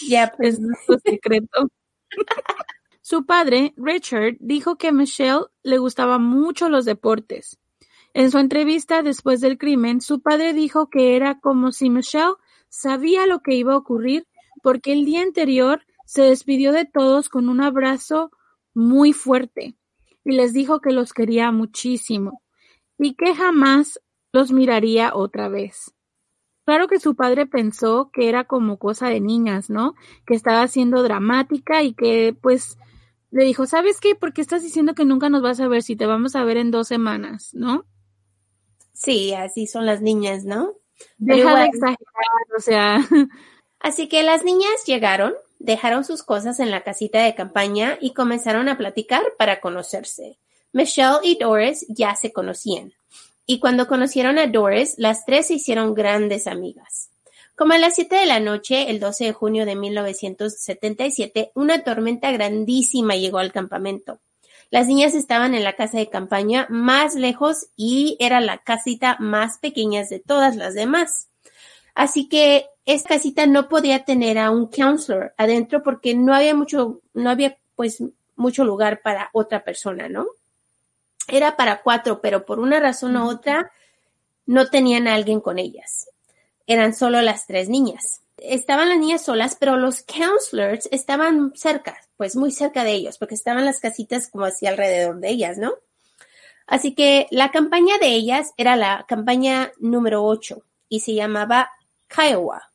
Ya, 0.07 0.31
pues. 0.35 0.59
Es 0.59 0.85
su 0.85 0.99
secreto. 1.03 1.69
su 3.01 3.25
padre, 3.25 3.73
Richard, 3.77 4.37
dijo 4.39 4.77
que 4.77 4.89
a 4.89 4.91
Michelle 4.91 5.45
le 5.63 5.77
gustaban 5.77 6.23
mucho 6.23 6.69
los 6.69 6.85
deportes. 6.85 7.59
En 8.13 8.29
su 8.29 8.37
entrevista 8.37 9.01
después 9.01 9.41
del 9.41 9.57
crimen, 9.57 9.99
su 9.99 10.21
padre 10.21 10.53
dijo 10.53 10.89
que 10.89 11.15
era 11.15 11.39
como 11.39 11.71
si 11.71 11.89
Michelle 11.89 12.35
sabía 12.69 13.25
lo 13.25 13.39
que 13.41 13.55
iba 13.55 13.73
a 13.73 13.77
ocurrir 13.77 14.27
porque 14.61 14.93
el 14.93 15.05
día 15.05 15.21
anterior 15.21 15.81
se 16.05 16.23
despidió 16.23 16.71
de 16.71 16.85
todos 16.85 17.29
con 17.29 17.49
un 17.49 17.61
abrazo 17.61 18.31
muy 18.73 19.13
fuerte 19.13 19.75
y 20.23 20.31
les 20.33 20.53
dijo 20.53 20.79
que 20.79 20.91
los 20.91 21.13
quería 21.13 21.51
muchísimo 21.51 22.41
y 22.97 23.15
que 23.15 23.35
jamás 23.35 23.99
los 24.31 24.51
miraría 24.51 25.13
otra 25.13 25.49
vez. 25.49 25.93
Claro 26.65 26.87
que 26.87 26.99
su 26.99 27.15
padre 27.15 27.45
pensó 27.45 28.09
que 28.13 28.29
era 28.29 28.45
como 28.45 28.77
cosa 28.77 29.09
de 29.09 29.19
niñas, 29.19 29.69
¿no? 29.69 29.95
Que 30.25 30.33
estaba 30.33 30.67
siendo 30.67 31.03
dramática 31.03 31.83
y 31.83 31.93
que 31.93 32.35
pues 32.41 32.77
le 33.31 33.43
dijo, 33.43 33.65
¿sabes 33.65 33.99
qué? 33.99 34.15
¿Por 34.15 34.33
qué 34.33 34.41
estás 34.41 34.63
diciendo 34.63 34.93
que 34.93 35.05
nunca 35.05 35.29
nos 35.29 35.41
vas 35.41 35.59
a 35.59 35.67
ver 35.67 35.83
si 35.83 35.95
te 35.95 36.05
vamos 36.05 36.35
a 36.35 36.43
ver 36.43 36.57
en 36.57 36.71
dos 36.71 36.87
semanas, 36.87 37.49
¿no? 37.53 37.85
Sí, 38.93 39.33
así 39.33 39.67
son 39.67 39.85
las 39.85 40.01
niñas, 40.01 40.45
¿no? 40.45 40.73
Deja 41.17 41.57
de 41.57 41.65
exagerar, 41.65 41.97
o 42.57 42.61
sea. 42.61 42.99
Así 43.79 44.07
que 44.07 44.23
las 44.23 44.45
niñas 44.45 44.85
llegaron, 44.85 45.33
dejaron 45.59 46.05
sus 46.05 46.23
cosas 46.23 46.61
en 46.61 46.71
la 46.71 46.83
casita 46.83 47.21
de 47.21 47.35
campaña 47.35 47.97
y 47.99 48.13
comenzaron 48.13 48.69
a 48.69 48.77
platicar 48.77 49.23
para 49.37 49.59
conocerse. 49.59 50.39
Michelle 50.71 51.17
y 51.23 51.37
Doris 51.37 51.85
ya 51.89 52.15
se 52.15 52.31
conocían 52.31 52.93
y 53.45 53.59
cuando 53.59 53.87
conocieron 53.87 54.37
a 54.37 54.47
Doris, 54.47 54.95
las 54.97 55.25
tres 55.25 55.47
se 55.47 55.55
hicieron 55.55 55.93
grandes 55.93 56.47
amigas. 56.47 57.09
Como 57.55 57.73
a 57.73 57.77
las 57.77 57.95
siete 57.95 58.15
de 58.15 58.25
la 58.25 58.39
noche, 58.39 58.89
el 58.89 58.99
12 58.99 59.25
de 59.25 59.33
junio 59.33 59.65
de 59.65 59.75
1977, 59.75 61.51
una 61.53 61.83
tormenta 61.83 62.31
grandísima 62.31 63.15
llegó 63.15 63.37
al 63.37 63.51
campamento. 63.51 64.19
Las 64.71 64.87
niñas 64.87 65.13
estaban 65.13 65.53
en 65.53 65.63
la 65.63 65.73
casa 65.73 65.99
de 65.99 66.09
campaña 66.09 66.65
más 66.69 67.13
lejos 67.13 67.67
y 67.75 68.17
era 68.19 68.39
la 68.39 68.57
casita 68.57 69.17
más 69.19 69.59
pequeña 69.59 70.03
de 70.03 70.19
todas 70.19 70.55
las 70.55 70.73
demás. 70.73 71.29
Así 71.93 72.27
que 72.27 72.65
esta 72.85 73.09
casita 73.09 73.45
no 73.45 73.69
podía 73.69 74.03
tener 74.03 74.39
a 74.39 74.49
un 74.49 74.67
counselor 74.67 75.35
adentro 75.37 75.83
porque 75.83 76.15
no 76.15 76.33
había 76.33 76.55
mucho, 76.55 77.01
no 77.13 77.29
había 77.29 77.57
pues 77.75 78.03
mucho 78.35 78.65
lugar 78.65 79.01
para 79.03 79.29
otra 79.31 79.63
persona, 79.63 80.09
¿no? 80.09 80.25
Era 81.27 81.55
para 81.55 81.81
cuatro, 81.81 82.21
pero 82.21 82.45
por 82.45 82.59
una 82.59 82.79
razón 82.79 83.17
u 83.17 83.27
otra 83.29 83.71
no 84.45 84.69
tenían 84.69 85.07
a 85.07 85.15
alguien 85.15 85.39
con 85.39 85.59
ellas. 85.59 86.09
Eran 86.67 86.93
solo 86.93 87.21
las 87.21 87.47
tres 87.47 87.69
niñas. 87.69 88.21
Estaban 88.37 88.89
las 88.89 88.97
niñas 88.97 89.23
solas, 89.23 89.55
pero 89.59 89.77
los 89.77 90.03
counselors 90.03 90.89
estaban 90.91 91.53
cerca, 91.55 91.97
pues 92.17 92.35
muy 92.35 92.51
cerca 92.51 92.83
de 92.83 92.91
ellos, 92.91 93.17
porque 93.17 93.35
estaban 93.35 93.65
las 93.65 93.79
casitas 93.79 94.27
como 94.29 94.45
así 94.45 94.65
alrededor 94.65 95.19
de 95.19 95.29
ellas, 95.29 95.57
¿no? 95.57 95.73
Así 96.67 96.95
que 96.95 97.27
la 97.31 97.51
campaña 97.51 97.97
de 97.99 98.07
ellas 98.07 98.53
era 98.57 98.75
la 98.75 99.05
campaña 99.07 99.71
número 99.79 100.23
ocho 100.23 100.63
y 100.89 101.01
se 101.01 101.13
llamaba 101.13 101.69
Kiowa. 102.07 102.71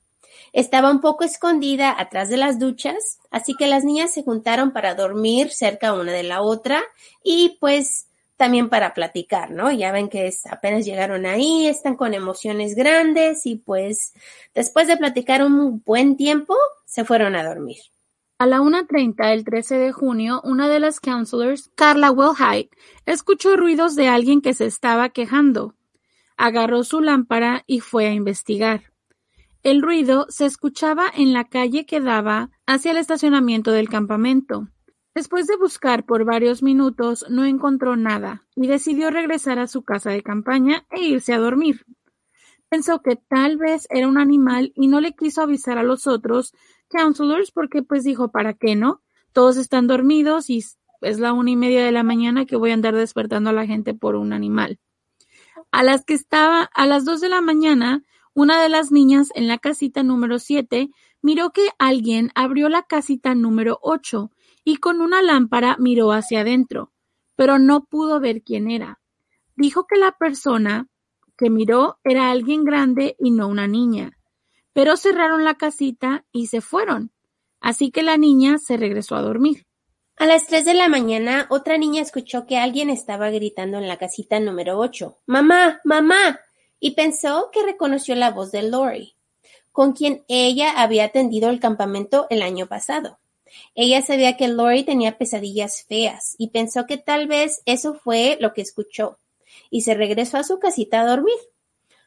Estaba 0.53 0.91
un 0.91 1.01
poco 1.01 1.25
escondida 1.25 1.95
atrás 1.99 2.29
de 2.29 2.37
las 2.37 2.59
duchas, 2.59 3.19
así 3.31 3.55
que 3.55 3.67
las 3.67 3.85
niñas 3.85 4.13
se 4.13 4.23
juntaron 4.23 4.73
para 4.73 4.95
dormir 4.95 5.51
cerca 5.51 5.93
una 5.93 6.13
de 6.13 6.23
la 6.23 6.43
otra 6.43 6.83
y 7.23 7.59
pues 7.61 8.09
también 8.39 8.71
para 8.71 8.95
platicar, 8.95 9.51
¿no? 9.51 9.71
Ya 9.73 9.93
ven 9.93 10.09
que 10.09 10.33
apenas 10.51 10.87
llegaron 10.87 11.27
ahí, 11.27 11.67
están 11.67 11.97
con 11.97 12.15
emociones 12.15 12.75
grandes 12.77 13.45
y 13.45 13.57
pues 13.57 14.15
después 14.55 14.87
de 14.87 14.97
platicar 14.97 15.45
un 15.45 15.83
buen 15.85 16.17
tiempo, 16.17 16.55
se 16.87 17.05
fueron 17.05 17.35
a 17.35 17.45
dormir. 17.45 17.79
A 18.39 18.47
la 18.47 18.61
1.30 18.61 19.33
el 19.33 19.45
13 19.45 19.79
de 19.79 19.93
junio, 19.93 20.41
una 20.45 20.69
de 20.69 20.79
las 20.79 21.01
counselors, 21.01 21.73
Carla 21.75 22.13
Wilhite, 22.13 22.71
escuchó 23.05 23.57
ruidos 23.57 23.97
de 23.97 24.07
alguien 24.07 24.41
que 24.41 24.55
se 24.55 24.67
estaba 24.67 25.09
quejando. 25.09 25.75
Agarró 26.37 26.85
su 26.85 27.01
lámpara 27.01 27.65
y 27.67 27.81
fue 27.81 28.07
a 28.07 28.13
investigar. 28.13 28.93
El 29.65 29.83
ruido 29.83 30.27
se 30.29 30.47
escuchaba 30.47 31.11
en 31.13 31.33
la 31.33 31.49
calle 31.49 31.85
que 31.85 32.01
daba 32.01 32.51
hacia 32.67 32.93
el 32.93 32.99
estacionamiento 32.99 33.73
del 33.73 33.89
campamento. 33.89 34.69
Después 35.19 35.49
de 35.49 35.57
buscar 35.57 36.07
por 36.07 36.25
varios 36.25 36.63
minutos 36.63 37.27
no 37.29 37.45
encontró 37.45 37.97
nada 37.97 38.47
y 38.55 38.69
decidió 38.69 39.11
regresar 39.11 39.59
a 39.59 39.67
su 39.67 39.83
casa 39.83 40.11
de 40.11 40.23
campaña 40.23 40.87
e 40.91 41.03
irse 41.03 41.33
a 41.33 41.41
dormir. 41.41 41.85
Pensó 42.69 43.03
que 43.03 43.17
tal 43.17 43.57
vez 43.57 43.89
era 43.91 44.07
un 44.07 44.17
animal 44.17 44.71
y 44.77 44.87
no 44.87 45.01
le 45.01 45.17
quiso 45.17 45.43
avisar 45.43 45.77
a 45.77 45.83
los 45.83 46.07
otros 46.07 46.55
counselors 46.89 47.51
porque 47.51 47.83
pues 47.83 48.05
dijo, 48.05 48.31
¿para 48.31 48.55
qué 48.55 48.77
no? 48.77 49.03
Todos 49.33 49.57
están 49.57 49.89
dormidos 49.89 50.51
y 50.51 50.65
es 51.01 51.19
la 51.19 51.33
una 51.33 51.51
y 51.51 51.57
media 51.57 51.85
de 51.85 51.91
la 51.91 52.05
mañana 52.05 52.47
que 52.47 52.55
voy 52.55 52.71
a 52.71 52.75
andar 52.75 52.95
despertando 52.95 53.51
a 53.51 53.55
la 53.55 53.67
gente 53.67 53.95
por 53.95 54.15
un 54.15 54.33
animal. 54.33 54.79
A 55.73 55.83
las 55.83 56.05
que 56.05 56.15
estaba, 56.15 56.71
a 56.73 56.87
las 56.87 57.05
dos 57.05 57.21
de 57.21 57.29
la 57.29 57.41
mañana, 57.41 58.05
una 58.35 58.63
de 58.63 58.69
las 58.69 58.93
niñas 58.93 59.31
en 59.35 59.49
la 59.49 59.59
casita 59.59 60.05
número 60.05 60.39
siete 60.39 60.91
miró 61.23 61.51
que 61.51 61.71
alguien 61.81 62.31
abrió 62.37 62.69
la 62.69 62.85
casita 62.85 63.35
número 63.35 63.81
ocho 63.83 64.31
y 64.69 64.77
con 64.77 65.01
una 65.01 65.23
lámpara 65.23 65.77
miró 65.79 66.13
hacia 66.13 66.41
adentro, 66.41 66.93
pero 67.37 67.59
no 67.59 67.87
pudo 67.87 68.21
ver 68.21 68.43
quién 68.43 68.71
era. 68.71 69.01
Dijo 69.57 69.87
que 69.87 69.97
la 69.97 70.13
persona 70.13 70.89
que 71.39 71.49
miró 71.49 71.99
era 72.05 72.31
alguien 72.31 72.65
grande 72.65 73.17
y 73.19 73.31
no 73.31 73.49
una 73.49 73.67
niña, 73.67 74.19
pero 74.75 74.99
cerraron 74.99 75.43
la 75.43 75.55
casita 75.55 76.27
y 76.33 76.49
se 76.49 76.61
fueron, 76.61 77.13
así 77.61 77.91
que 77.91 78.03
la 78.03 78.19
niña 78.19 78.59
se 78.59 78.77
regresó 78.77 79.17
a 79.17 79.23
dormir. 79.23 79.65
A 80.17 80.27
las 80.27 80.47
tres 80.47 80.67
de 80.67 80.75
la 80.75 80.91
mañana, 80.91 81.47
otra 81.49 81.79
niña 81.79 82.03
escuchó 82.03 82.45
que 82.45 82.59
alguien 82.59 82.91
estaba 82.91 83.31
gritando 83.31 83.79
en 83.79 83.89
la 83.89 83.97
casita 83.97 84.39
número 84.39 84.79
ocho. 84.79 85.17
¡Mamá! 85.25 85.81
¡Mamá! 85.83 86.41
y 86.79 86.91
pensó 86.91 87.49
que 87.55 87.63
reconoció 87.63 88.15
la 88.17 88.33
voz 88.33 88.53
de 88.53 88.65
Lori, 88.65 89.17
con 89.73 89.95
quien 89.95 90.25
ella 90.29 90.79
había 90.79 91.05
atendido 91.05 91.49
el 91.49 91.59
campamento 91.59 92.27
el 92.29 92.43
año 92.43 92.67
pasado. 92.67 93.19
Ella 93.75 94.03
sabía 94.03 94.37
que 94.37 94.49
Lori 94.49 94.85
tenía 94.85 95.19
pesadillas 95.19 95.85
feas 95.85 96.35
y 96.39 96.51
pensó 96.51 96.87
que 96.87 96.99
tal 96.99 97.27
vez 97.29 97.63
eso 97.67 97.95
fue 97.95 98.39
lo 98.41 98.53
que 98.53 98.63
escuchó, 98.63 99.19
y 99.71 99.83
se 99.83 99.95
regresó 99.95 100.39
a 100.39 100.45
su 100.45 100.59
casita 100.59 101.01
a 101.01 101.07
dormir. 101.07 101.37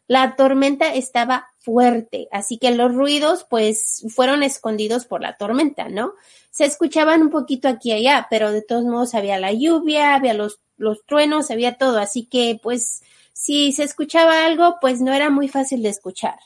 La 0.07 0.35
tormenta 0.35 0.93
estaba 0.93 1.47
fuerte, 1.59 2.27
así 2.31 2.57
que 2.57 2.71
los 2.71 2.93
ruidos 2.93 3.45
pues 3.49 4.05
fueron 4.13 4.43
escondidos 4.43 5.05
por 5.05 5.21
la 5.21 5.37
tormenta, 5.37 5.87
¿no? 5.87 6.13
Se 6.49 6.65
escuchaban 6.65 7.21
un 7.21 7.29
poquito 7.29 7.69
aquí 7.69 7.89
y 7.89 7.93
allá, 7.93 8.27
pero 8.29 8.51
de 8.51 8.61
todos 8.61 8.83
modos 8.83 9.15
había 9.15 9.39
la 9.39 9.53
lluvia, 9.53 10.15
había 10.15 10.33
los, 10.33 10.59
los 10.75 11.05
truenos, 11.05 11.49
había 11.49 11.77
todo, 11.77 11.97
así 11.99 12.25
que 12.25 12.59
pues 12.61 13.03
si 13.31 13.71
se 13.71 13.83
escuchaba 13.83 14.45
algo, 14.45 14.77
pues 14.81 14.99
no 15.01 15.13
era 15.13 15.29
muy 15.29 15.47
fácil 15.47 15.81
de 15.81 15.89
escuchar. 15.89 16.39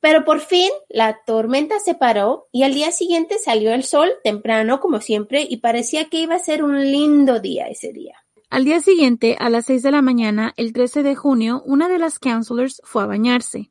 Pero 0.00 0.24
por 0.24 0.40
fin 0.40 0.70
la 0.88 1.20
tormenta 1.24 1.78
se 1.78 1.94
paró 1.94 2.48
y 2.52 2.62
al 2.62 2.74
día 2.74 2.90
siguiente 2.90 3.38
salió 3.38 3.72
el 3.74 3.84
sol 3.84 4.10
temprano 4.24 4.80
como 4.80 5.00
siempre 5.00 5.46
y 5.48 5.58
parecía 5.58 6.08
que 6.08 6.20
iba 6.20 6.34
a 6.34 6.38
ser 6.38 6.64
un 6.64 6.90
lindo 6.90 7.40
día 7.40 7.66
ese 7.68 7.92
día. 7.92 8.16
Al 8.48 8.64
día 8.64 8.80
siguiente, 8.80 9.36
a 9.38 9.48
las 9.50 9.66
seis 9.66 9.82
de 9.82 9.92
la 9.92 10.02
mañana, 10.02 10.54
el 10.56 10.72
13 10.72 11.04
de 11.04 11.14
junio, 11.14 11.62
una 11.66 11.88
de 11.88 11.98
las 11.98 12.18
counselors 12.18 12.80
fue 12.84 13.04
a 13.04 13.06
bañarse. 13.06 13.70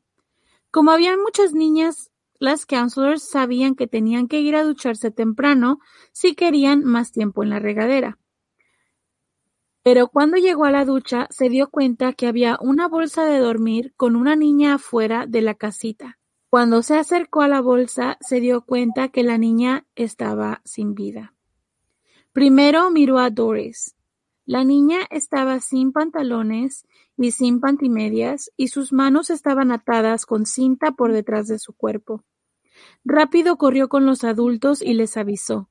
Como 0.70 0.92
había 0.92 1.16
muchas 1.18 1.52
niñas, 1.52 2.10
las 2.38 2.64
counselors 2.64 3.28
sabían 3.28 3.74
que 3.74 3.86
tenían 3.86 4.26
que 4.26 4.40
ir 4.40 4.56
a 4.56 4.64
ducharse 4.64 5.10
temprano 5.10 5.80
si 6.12 6.34
querían 6.34 6.82
más 6.84 7.12
tiempo 7.12 7.42
en 7.42 7.50
la 7.50 7.58
regadera. 7.58 8.18
Pero 9.82 10.08
cuando 10.08 10.36
llegó 10.36 10.64
a 10.64 10.70
la 10.70 10.84
ducha 10.84 11.26
se 11.30 11.48
dio 11.48 11.70
cuenta 11.70 12.12
que 12.12 12.26
había 12.26 12.56
una 12.60 12.88
bolsa 12.88 13.24
de 13.24 13.38
dormir 13.38 13.92
con 13.96 14.16
una 14.16 14.36
niña 14.36 14.74
afuera 14.74 15.26
de 15.26 15.42
la 15.42 15.54
casita. 15.54 16.19
Cuando 16.50 16.82
se 16.82 16.96
acercó 16.96 17.42
a 17.42 17.48
la 17.48 17.60
bolsa 17.60 18.18
se 18.20 18.40
dio 18.40 18.62
cuenta 18.62 19.08
que 19.10 19.22
la 19.22 19.38
niña 19.38 19.86
estaba 19.94 20.62
sin 20.64 20.96
vida. 20.96 21.32
Primero 22.32 22.90
miró 22.90 23.20
a 23.20 23.30
Doris. 23.30 23.94
La 24.46 24.64
niña 24.64 24.98
estaba 25.10 25.60
sin 25.60 25.92
pantalones 25.92 26.88
y 27.16 27.30
sin 27.30 27.60
pantimedias 27.60 28.50
y 28.56 28.66
sus 28.66 28.92
manos 28.92 29.30
estaban 29.30 29.70
atadas 29.70 30.26
con 30.26 30.44
cinta 30.44 30.90
por 30.90 31.12
detrás 31.12 31.46
de 31.46 31.60
su 31.60 31.72
cuerpo. 31.72 32.24
Rápido 33.04 33.56
corrió 33.56 33.88
con 33.88 34.04
los 34.04 34.24
adultos 34.24 34.82
y 34.82 34.94
les 34.94 35.16
avisó. 35.16 35.70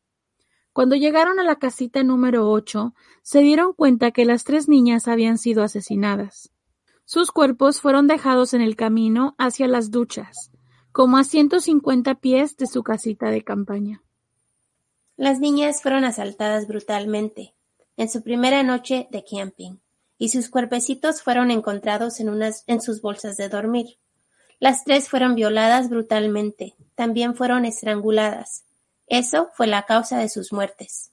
Cuando 0.72 0.96
llegaron 0.96 1.42
a 1.42 1.44
la 1.44 1.58
casita 1.58 2.04
número 2.04 2.50
ocho, 2.50 2.94
se 3.22 3.42
dieron 3.42 3.74
cuenta 3.74 4.12
que 4.12 4.24
las 4.24 4.46
tres 4.46 4.70
niñas 4.70 5.10
habían 5.10 5.40
sido 5.40 5.62
asesinadas. 5.62 6.54
Sus 7.04 7.32
cuerpos 7.32 7.82
fueron 7.82 8.08
dejados 8.08 8.54
en 8.54 8.62
el 8.62 8.78
camino 8.78 9.36
hacia 9.38 9.68
las 9.68 9.92
duchas, 9.92 10.52
como 10.92 11.18
a 11.18 11.24
ciento 11.24 11.60
cincuenta 11.60 12.16
pies 12.16 12.58
de 12.58 12.68
su 12.68 12.84
casita 12.84 13.30
de 13.30 13.44
campaña. 13.44 14.02
Las 15.18 15.40
niñas 15.40 15.82
fueron 15.82 16.06
asaltadas 16.06 16.68
brutalmente 16.68 17.54
en 17.98 18.10
su 18.10 18.24
primera 18.24 18.64
noche 18.64 19.10
de 19.12 19.26
camping, 19.30 19.78
y 20.18 20.30
sus 20.30 20.50
cuerpecitos 20.50 21.22
fueron 21.22 21.52
encontrados 21.52 22.20
en 22.20 22.82
sus 22.82 23.02
bolsas 23.02 23.36
de 23.36 23.50
dormir. 23.50 23.98
Las 24.60 24.84
tres 24.84 25.10
fueron 25.10 25.36
violadas 25.36 25.90
brutalmente, 25.90 26.76
también 26.96 27.36
fueron 27.36 27.66
estranguladas. 27.66 28.64
Eso 29.08 29.50
fue 29.54 29.68
la 29.68 29.84
causa 29.86 30.18
de 30.18 30.30
sus 30.30 30.54
muertes. 30.54 31.12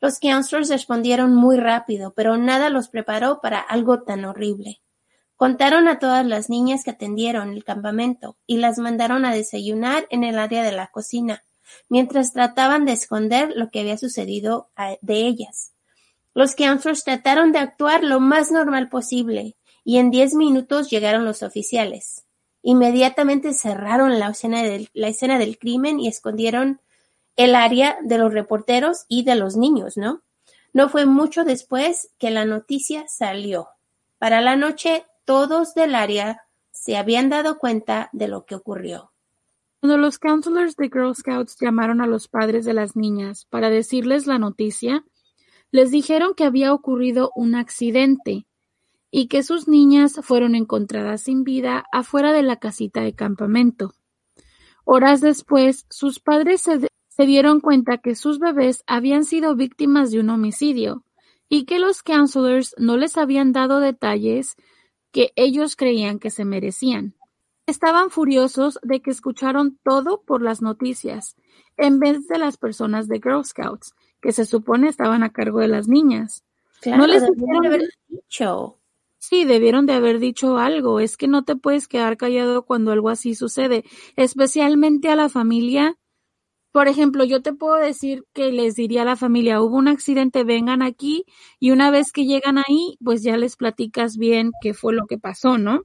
Los 0.00 0.18
counselors 0.18 0.68
respondieron 0.68 1.34
muy 1.34 1.56
rápido, 1.56 2.12
pero 2.14 2.36
nada 2.36 2.70
los 2.70 2.88
preparó 2.88 3.40
para 3.40 3.60
algo 3.60 4.02
tan 4.02 4.24
horrible. 4.24 4.80
Contaron 5.40 5.88
a 5.88 5.98
todas 5.98 6.26
las 6.26 6.50
niñas 6.50 6.84
que 6.84 6.90
atendieron 6.90 7.54
el 7.54 7.64
campamento 7.64 8.36
y 8.46 8.58
las 8.58 8.76
mandaron 8.76 9.24
a 9.24 9.32
desayunar 9.32 10.06
en 10.10 10.22
el 10.22 10.38
área 10.38 10.62
de 10.62 10.70
la 10.70 10.88
cocina, 10.88 11.44
mientras 11.88 12.34
trataban 12.34 12.84
de 12.84 12.92
esconder 12.92 13.54
lo 13.56 13.70
que 13.70 13.80
había 13.80 13.96
sucedido 13.96 14.70
de 15.00 15.14
ellas. 15.26 15.72
Los 16.34 16.54
counselors 16.54 17.04
trataron 17.04 17.52
de 17.52 17.58
actuar 17.58 18.04
lo 18.04 18.20
más 18.20 18.52
normal 18.52 18.90
posible, 18.90 19.56
y 19.82 19.96
en 19.96 20.10
diez 20.10 20.34
minutos 20.34 20.90
llegaron 20.90 21.24
los 21.24 21.42
oficiales. 21.42 22.26
Inmediatamente 22.60 23.54
cerraron 23.54 24.18
la 24.18 24.28
escena, 24.28 24.62
del, 24.62 24.90
la 24.92 25.08
escena 25.08 25.38
del 25.38 25.58
crimen 25.58 26.00
y 26.00 26.08
escondieron 26.08 26.82
el 27.36 27.54
área 27.54 27.96
de 28.02 28.18
los 28.18 28.34
reporteros 28.34 29.06
y 29.08 29.24
de 29.24 29.36
los 29.36 29.56
niños, 29.56 29.96
¿no? 29.96 30.22
No 30.74 30.90
fue 30.90 31.06
mucho 31.06 31.44
después 31.44 32.10
que 32.18 32.30
la 32.30 32.44
noticia 32.44 33.06
salió. 33.08 33.70
Para 34.18 34.42
la 34.42 34.54
noche, 34.54 35.06
todos 35.30 35.74
del 35.74 35.94
área 35.94 36.42
se 36.72 36.96
habían 36.96 37.28
dado 37.28 37.56
cuenta 37.60 38.10
de 38.12 38.26
lo 38.26 38.46
que 38.46 38.56
ocurrió. 38.56 39.12
Cuando 39.78 39.96
los 39.96 40.18
counselors 40.18 40.74
de 40.74 40.90
Girl 40.92 41.14
Scouts 41.14 41.56
llamaron 41.60 42.00
a 42.00 42.08
los 42.08 42.26
padres 42.26 42.64
de 42.64 42.74
las 42.74 42.96
niñas 42.96 43.44
para 43.44 43.70
decirles 43.70 44.26
la 44.26 44.40
noticia, 44.40 45.04
les 45.70 45.92
dijeron 45.92 46.34
que 46.34 46.42
había 46.42 46.74
ocurrido 46.74 47.30
un 47.36 47.54
accidente 47.54 48.48
y 49.12 49.28
que 49.28 49.44
sus 49.44 49.68
niñas 49.68 50.18
fueron 50.20 50.56
encontradas 50.56 51.20
sin 51.20 51.44
vida 51.44 51.84
afuera 51.92 52.32
de 52.32 52.42
la 52.42 52.56
casita 52.56 53.00
de 53.02 53.14
campamento. 53.14 53.94
Horas 54.84 55.20
después, 55.20 55.86
sus 55.90 56.18
padres 56.18 56.60
se, 56.60 57.24
dieron 57.24 57.60
cuenta 57.60 57.98
que 57.98 58.16
sus 58.16 58.40
bebés 58.40 58.82
habían 58.88 59.24
sido 59.24 59.54
víctimas 59.54 60.10
de 60.10 60.18
un 60.18 60.30
homicidio 60.30 61.04
y 61.48 61.66
que 61.66 61.78
los 61.78 62.02
counselors 62.02 62.74
no 62.78 62.96
les 62.96 63.16
habían 63.16 63.52
dado 63.52 63.78
detalles 63.78 64.56
que 65.12 65.32
ellos 65.36 65.76
creían 65.76 66.18
que 66.18 66.30
se 66.30 66.44
merecían. 66.44 67.14
Estaban 67.66 68.10
furiosos 68.10 68.78
de 68.82 69.00
que 69.00 69.10
escucharon 69.10 69.78
todo 69.84 70.22
por 70.22 70.42
las 70.42 70.60
noticias, 70.62 71.36
en 71.76 72.00
vez 72.00 72.26
de 72.26 72.38
las 72.38 72.56
personas 72.56 73.08
de 73.08 73.20
Girl 73.22 73.44
Scouts, 73.44 73.94
que 74.20 74.32
se 74.32 74.44
supone 74.44 74.88
estaban 74.88 75.22
a 75.22 75.30
cargo 75.30 75.60
de 75.60 75.68
las 75.68 75.88
niñas. 75.88 76.44
no 76.84 77.06
les 77.06 77.22
debieron 77.22 77.66
haber 77.66 77.82
dicho. 78.08 78.76
Sí, 79.18 79.44
debieron 79.44 79.84
de 79.84 79.92
haber 79.92 80.18
dicho 80.18 80.56
algo. 80.56 80.98
Es 80.98 81.16
que 81.16 81.28
no 81.28 81.44
te 81.44 81.54
puedes 81.54 81.88
quedar 81.88 82.16
callado 82.16 82.64
cuando 82.64 82.90
algo 82.90 83.10
así 83.10 83.34
sucede, 83.34 83.84
especialmente 84.16 85.10
a 85.10 85.16
la 85.16 85.28
familia. 85.28 85.96
Por 86.72 86.86
ejemplo, 86.86 87.24
yo 87.24 87.42
te 87.42 87.52
puedo 87.52 87.76
decir 87.76 88.24
que 88.32 88.52
les 88.52 88.76
diría 88.76 89.02
a 89.02 89.04
la 89.04 89.16
familia, 89.16 89.60
hubo 89.60 89.76
un 89.76 89.88
accidente, 89.88 90.44
vengan 90.44 90.82
aquí 90.82 91.24
y 91.58 91.72
una 91.72 91.90
vez 91.90 92.12
que 92.12 92.26
llegan 92.26 92.58
ahí, 92.58 92.96
pues 93.04 93.22
ya 93.22 93.36
les 93.36 93.56
platicas 93.56 94.16
bien 94.16 94.52
qué 94.62 94.72
fue 94.72 94.94
lo 94.94 95.06
que 95.06 95.18
pasó, 95.18 95.58
¿no? 95.58 95.82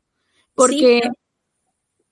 Porque 0.54 1.02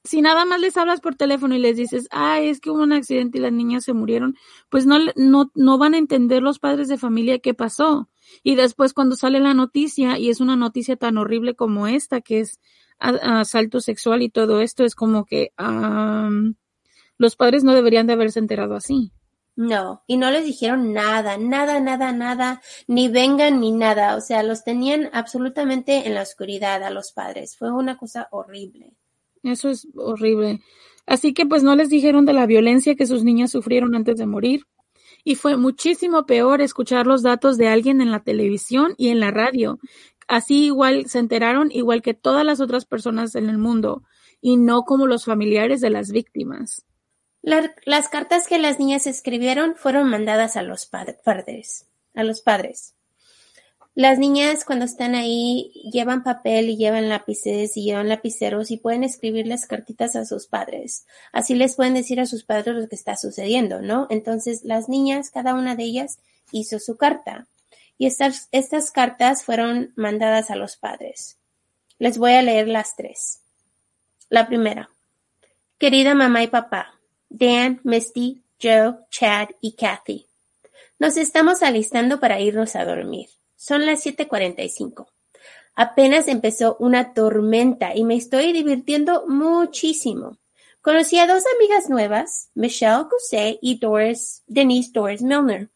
si 0.03 0.21
nada 0.21 0.43
más 0.45 0.59
les 0.59 0.75
hablas 0.75 0.99
por 0.99 1.15
teléfono 1.15 1.55
y 1.55 1.59
les 1.59 1.77
dices, 1.77 2.07
ah, 2.12 2.41
es 2.41 2.59
que 2.59 2.69
hubo 2.69 2.83
un 2.83 2.93
accidente 2.93 3.38
y 3.38 3.41
las 3.41 3.53
niñas 3.53 3.86
se 3.86 3.93
murieron, 3.93 4.36
pues 4.69 4.86
no, 4.86 4.97
no, 5.15 5.51
no 5.55 5.77
van 5.77 5.93
a 5.93 5.97
entender 5.97 6.41
los 6.43 6.59
padres 6.59 6.88
de 6.89 6.97
familia 6.97 7.39
qué 7.39 7.53
pasó. 7.53 8.09
Y 8.43 8.55
después 8.55 8.93
cuando 8.93 9.15
sale 9.15 9.39
la 9.39 9.53
noticia, 9.53 10.17
y 10.17 10.29
es 10.29 10.41
una 10.41 10.55
noticia 10.55 10.97
tan 10.97 11.17
horrible 11.17 11.55
como 11.55 11.88
esta, 11.88 12.21
que 12.21 12.41
es 12.41 12.59
asalto 12.99 13.79
sexual 13.79 14.21
y 14.21 14.29
todo 14.29 14.62
esto, 14.62 14.83
es 14.83 14.95
como 14.95 15.25
que 15.25 15.51
los 17.17 17.36
padres 17.36 17.63
no 17.63 17.73
deberían 17.73 18.08
de 18.08 18.13
haberse 18.13 18.39
enterado 18.39 18.76
así. 18.76 19.12
No, 19.56 20.04
y 20.08 20.17
no 20.17 20.32
les 20.32 20.45
dijeron 20.45 20.93
nada, 20.93 21.38
nada, 21.38 21.80
nada, 21.80 22.12
nada, 22.12 22.62
ni 22.88 23.08
vengan 23.08 23.60
ni 23.60 23.71
nada. 23.71 24.15
O 24.15 24.21
sea, 24.21 24.41
los 24.41 24.63
tenían 24.63 25.10
absolutamente 25.13 26.08
en 26.08 26.15
la 26.15 26.23
oscuridad 26.23 26.82
a 26.84 26.89
los 26.89 27.12
padres. 27.12 27.56
Fue 27.56 27.71
una 27.71 27.97
cosa 27.97 28.28
horrible. 28.32 28.93
Eso 29.43 29.69
es 29.69 29.88
horrible. 29.95 30.62
Así 31.06 31.34
que 31.34 31.45
pues 31.45 31.63
no 31.63 31.76
les 31.76 31.89
dijeron 31.89 32.26
de 32.26 32.34
la 32.34 32.47
violencia 32.47 32.95
que 32.95 33.06
sus 33.06 33.23
niñas 33.23 33.52
sufrieron 33.52 33.93
antes 33.93 34.17
de 34.17 34.26
morir. 34.26 34.65
Y 35.23 35.36
fue 35.36 35.56
muchísimo 35.56 36.26
peor 36.26 36.62
escuchar 36.62 37.06
los 37.06 37.21
datos 37.21 37.58
de 37.58 37.67
alguien 37.67 38.02
en 38.02 38.12
la 38.12 38.21
televisión 38.21 38.95
y 38.97 39.10
en 39.10 39.19
la 39.19 39.32
radio. 39.32 39.80
Así 40.28 40.65
igual 40.65 41.06
se 41.08 41.19
enteraron 41.19 41.71
igual 41.71 42.02
que 42.02 42.13
todas 42.13 42.45
las 42.45 42.60
otras 42.60 42.86
personas 42.86 43.36
en 43.36 43.49
el 43.49 43.58
mundo 43.58 44.04
y 44.41 44.58
no 44.58 44.82
como 44.84 45.06
los 45.06 45.26
familiares 45.26 45.80
de 45.80 45.89
las 45.89 46.12
víctimas. 46.12 46.86
Las 47.43 48.08
cartas 48.08 48.47
que 48.47 48.58
las 48.58 48.79
niñas 48.79 49.06
escribieron 49.06 49.75
fueron 49.75 50.10
mandadas 50.10 50.56
a 50.56 50.63
los 50.63 50.86
padres, 50.86 51.88
a 52.15 52.23
los 52.23 52.41
padres. 52.41 52.95
Las 53.95 54.17
niñas 54.17 54.65
cuando 54.65 54.86
están 54.86 55.13
ahí 55.13 55.71
llevan 55.91 56.23
papel 56.23 56.69
y 56.69 56.77
llevan 56.77 57.10
lápices 57.10 57.77
y 57.77 57.84
llevan 57.84 58.10
lapiceros 58.10 58.71
y 58.71 58.77
pueden 58.77 59.03
escribir 59.03 59.45
las 59.45 59.67
cartitas 59.67 60.15
a 60.15 60.25
sus 60.25 60.47
padres. 60.47 61.06
Así 61.32 61.53
les 61.53 61.75
pueden 61.75 61.93
decir 61.93 62.19
a 62.19 62.25
sus 62.25 62.43
padres 62.43 62.75
lo 62.75 62.88
que 62.88 62.95
está 62.95 63.17
sucediendo, 63.17 63.82
¿no? 63.82 64.08
Entonces 64.10 64.63
las 64.63 64.89
niñas, 64.89 65.29
cada 65.29 65.53
una 65.53 65.75
de 65.75 65.84
ellas 65.84 66.17
hizo 66.51 66.79
su 66.79 66.97
carta 66.97 67.47
y 67.97 68.08
estas, 68.08 68.47
estas 68.51 68.89
cartas 68.89 69.43
fueron 69.43 69.93
mandadas 69.95 70.49
a 70.49 70.56
los 70.56 70.77
padres. 70.77 71.38
Les 71.99 72.17
voy 72.17 72.32
a 72.32 72.41
leer 72.41 72.67
las 72.69 72.95
tres. 72.95 73.41
La 74.29 74.47
primera. 74.47 74.89
Querida 75.77 76.15
mamá 76.15 76.41
y 76.41 76.47
papá, 76.47 76.99
Dan, 77.33 77.81
Misty, 77.83 78.43
Joe, 78.61 78.99
Chad 79.09 79.49
y 79.59 79.75
Kathy. 79.75 80.27
Nos 80.99 81.17
estamos 81.17 81.63
alistando 81.63 82.19
para 82.19 82.39
irnos 82.39 82.75
a 82.75 82.85
dormir. 82.85 83.27
Son 83.55 83.85
las 83.85 84.05
7:45. 84.05 85.07
Apenas 85.75 86.27
empezó 86.27 86.77
una 86.79 87.13
tormenta 87.13 87.95
y 87.95 88.03
me 88.03 88.15
estoy 88.15 88.53
divirtiendo 88.53 89.25
muchísimo. 89.27 90.37
Conocí 90.81 91.17
a 91.17 91.25
dos 91.25 91.43
amigas 91.55 91.89
nuevas, 91.89 92.51
Michelle 92.53 93.05
Gousset 93.09 93.57
y 93.61 93.79
Doris, 93.79 94.43
Denise 94.45 94.91
Doris 94.93 95.23
Milner. 95.23 95.69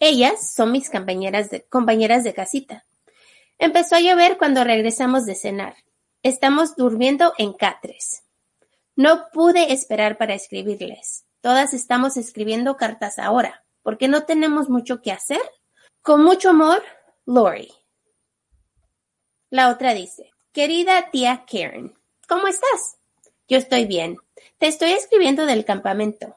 Ellas 0.00 0.52
son 0.52 0.72
mis 0.72 0.90
compañeras 0.90 2.24
de 2.24 2.34
casita. 2.34 2.84
Empezó 3.58 3.94
a 3.94 4.00
llover 4.00 4.36
cuando 4.36 4.64
regresamos 4.64 5.26
de 5.26 5.36
cenar. 5.36 5.76
Estamos 6.24 6.74
durmiendo 6.74 7.32
en 7.38 7.52
catres. 7.52 8.24
No 8.98 9.28
pude 9.32 9.72
esperar 9.72 10.18
para 10.18 10.34
escribirles. 10.34 11.24
Todas 11.40 11.72
estamos 11.72 12.16
escribiendo 12.16 12.76
cartas 12.76 13.20
ahora, 13.20 13.64
porque 13.84 14.08
no 14.08 14.24
tenemos 14.24 14.68
mucho 14.68 15.02
que 15.02 15.12
hacer. 15.12 15.40
Con 16.02 16.24
mucho 16.24 16.50
amor, 16.50 16.82
Lori. 17.24 17.72
La 19.50 19.68
otra 19.68 19.94
dice, 19.94 20.32
querida 20.50 21.12
tía 21.12 21.44
Karen, 21.48 21.96
¿cómo 22.26 22.48
estás? 22.48 22.96
Yo 23.46 23.56
estoy 23.56 23.86
bien. 23.86 24.16
Te 24.58 24.66
estoy 24.66 24.90
escribiendo 24.90 25.46
del 25.46 25.64
campamento. 25.64 26.36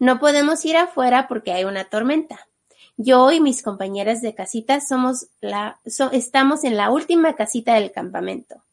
No 0.00 0.18
podemos 0.18 0.64
ir 0.64 0.78
afuera 0.78 1.28
porque 1.28 1.52
hay 1.52 1.62
una 1.62 1.84
tormenta. 1.84 2.48
Yo 2.96 3.30
y 3.30 3.38
mis 3.38 3.62
compañeras 3.62 4.20
de 4.20 4.34
casita 4.34 4.80
somos 4.80 5.28
la, 5.40 5.80
estamos 6.10 6.64
en 6.64 6.76
la 6.76 6.90
última 6.90 7.36
casita 7.36 7.74
del 7.74 7.92
campamento. 7.92 8.64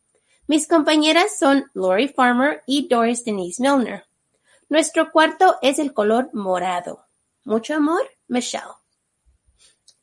Mis 0.47 0.65
compañeras 0.65 1.37
son 1.37 1.69
Lori 1.73 2.07
Farmer 2.07 2.63
y 2.65 2.87
Doris 2.87 3.25
Denise 3.25 3.61
Milner. 3.61 4.05
Nuestro 4.69 5.11
cuarto 5.11 5.57
es 5.61 5.77
el 5.77 5.93
color 5.93 6.29
morado. 6.33 7.05
Mucho 7.43 7.75
amor, 7.75 8.01
Michelle. 8.29 8.63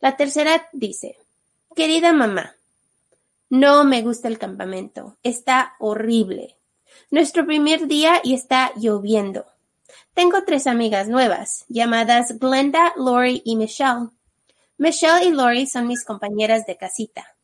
La 0.00 0.16
tercera 0.16 0.68
dice, 0.72 1.16
Querida 1.74 2.12
mamá, 2.12 2.54
no 3.48 3.84
me 3.84 4.02
gusta 4.02 4.28
el 4.28 4.38
campamento. 4.38 5.16
Está 5.22 5.76
horrible. 5.78 6.58
Nuestro 7.10 7.46
primer 7.46 7.86
día 7.86 8.20
y 8.22 8.34
está 8.34 8.72
lloviendo. 8.76 9.46
Tengo 10.12 10.44
tres 10.44 10.66
amigas 10.66 11.08
nuevas, 11.08 11.64
llamadas 11.68 12.38
Glenda, 12.38 12.92
Lori 12.96 13.40
y 13.44 13.56
Michelle. 13.56 14.10
Michelle 14.76 15.24
y 15.24 15.30
Lori 15.30 15.66
son 15.66 15.86
mis 15.86 16.04
compañeras 16.04 16.66
de 16.66 16.76
casita. 16.76 17.36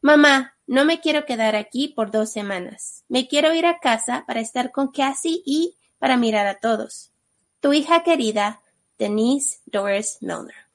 Mamá, 0.00 0.55
no 0.66 0.84
me 0.84 1.00
quiero 1.00 1.24
quedar 1.26 1.56
aquí 1.56 1.88
por 1.88 2.10
dos 2.10 2.30
semanas. 2.32 3.04
Me 3.08 3.28
quiero 3.28 3.54
ir 3.54 3.66
a 3.66 3.78
casa 3.78 4.24
para 4.26 4.40
estar 4.40 4.72
con 4.72 4.88
Cassie 4.88 5.42
y 5.44 5.76
para 5.98 6.16
mirar 6.16 6.46
a 6.46 6.58
todos. 6.58 7.12
Tu 7.60 7.72
hija 7.72 8.02
querida, 8.02 8.60
Denise 8.98 9.60
Doris 9.66 10.18
Milner. 10.20 10.66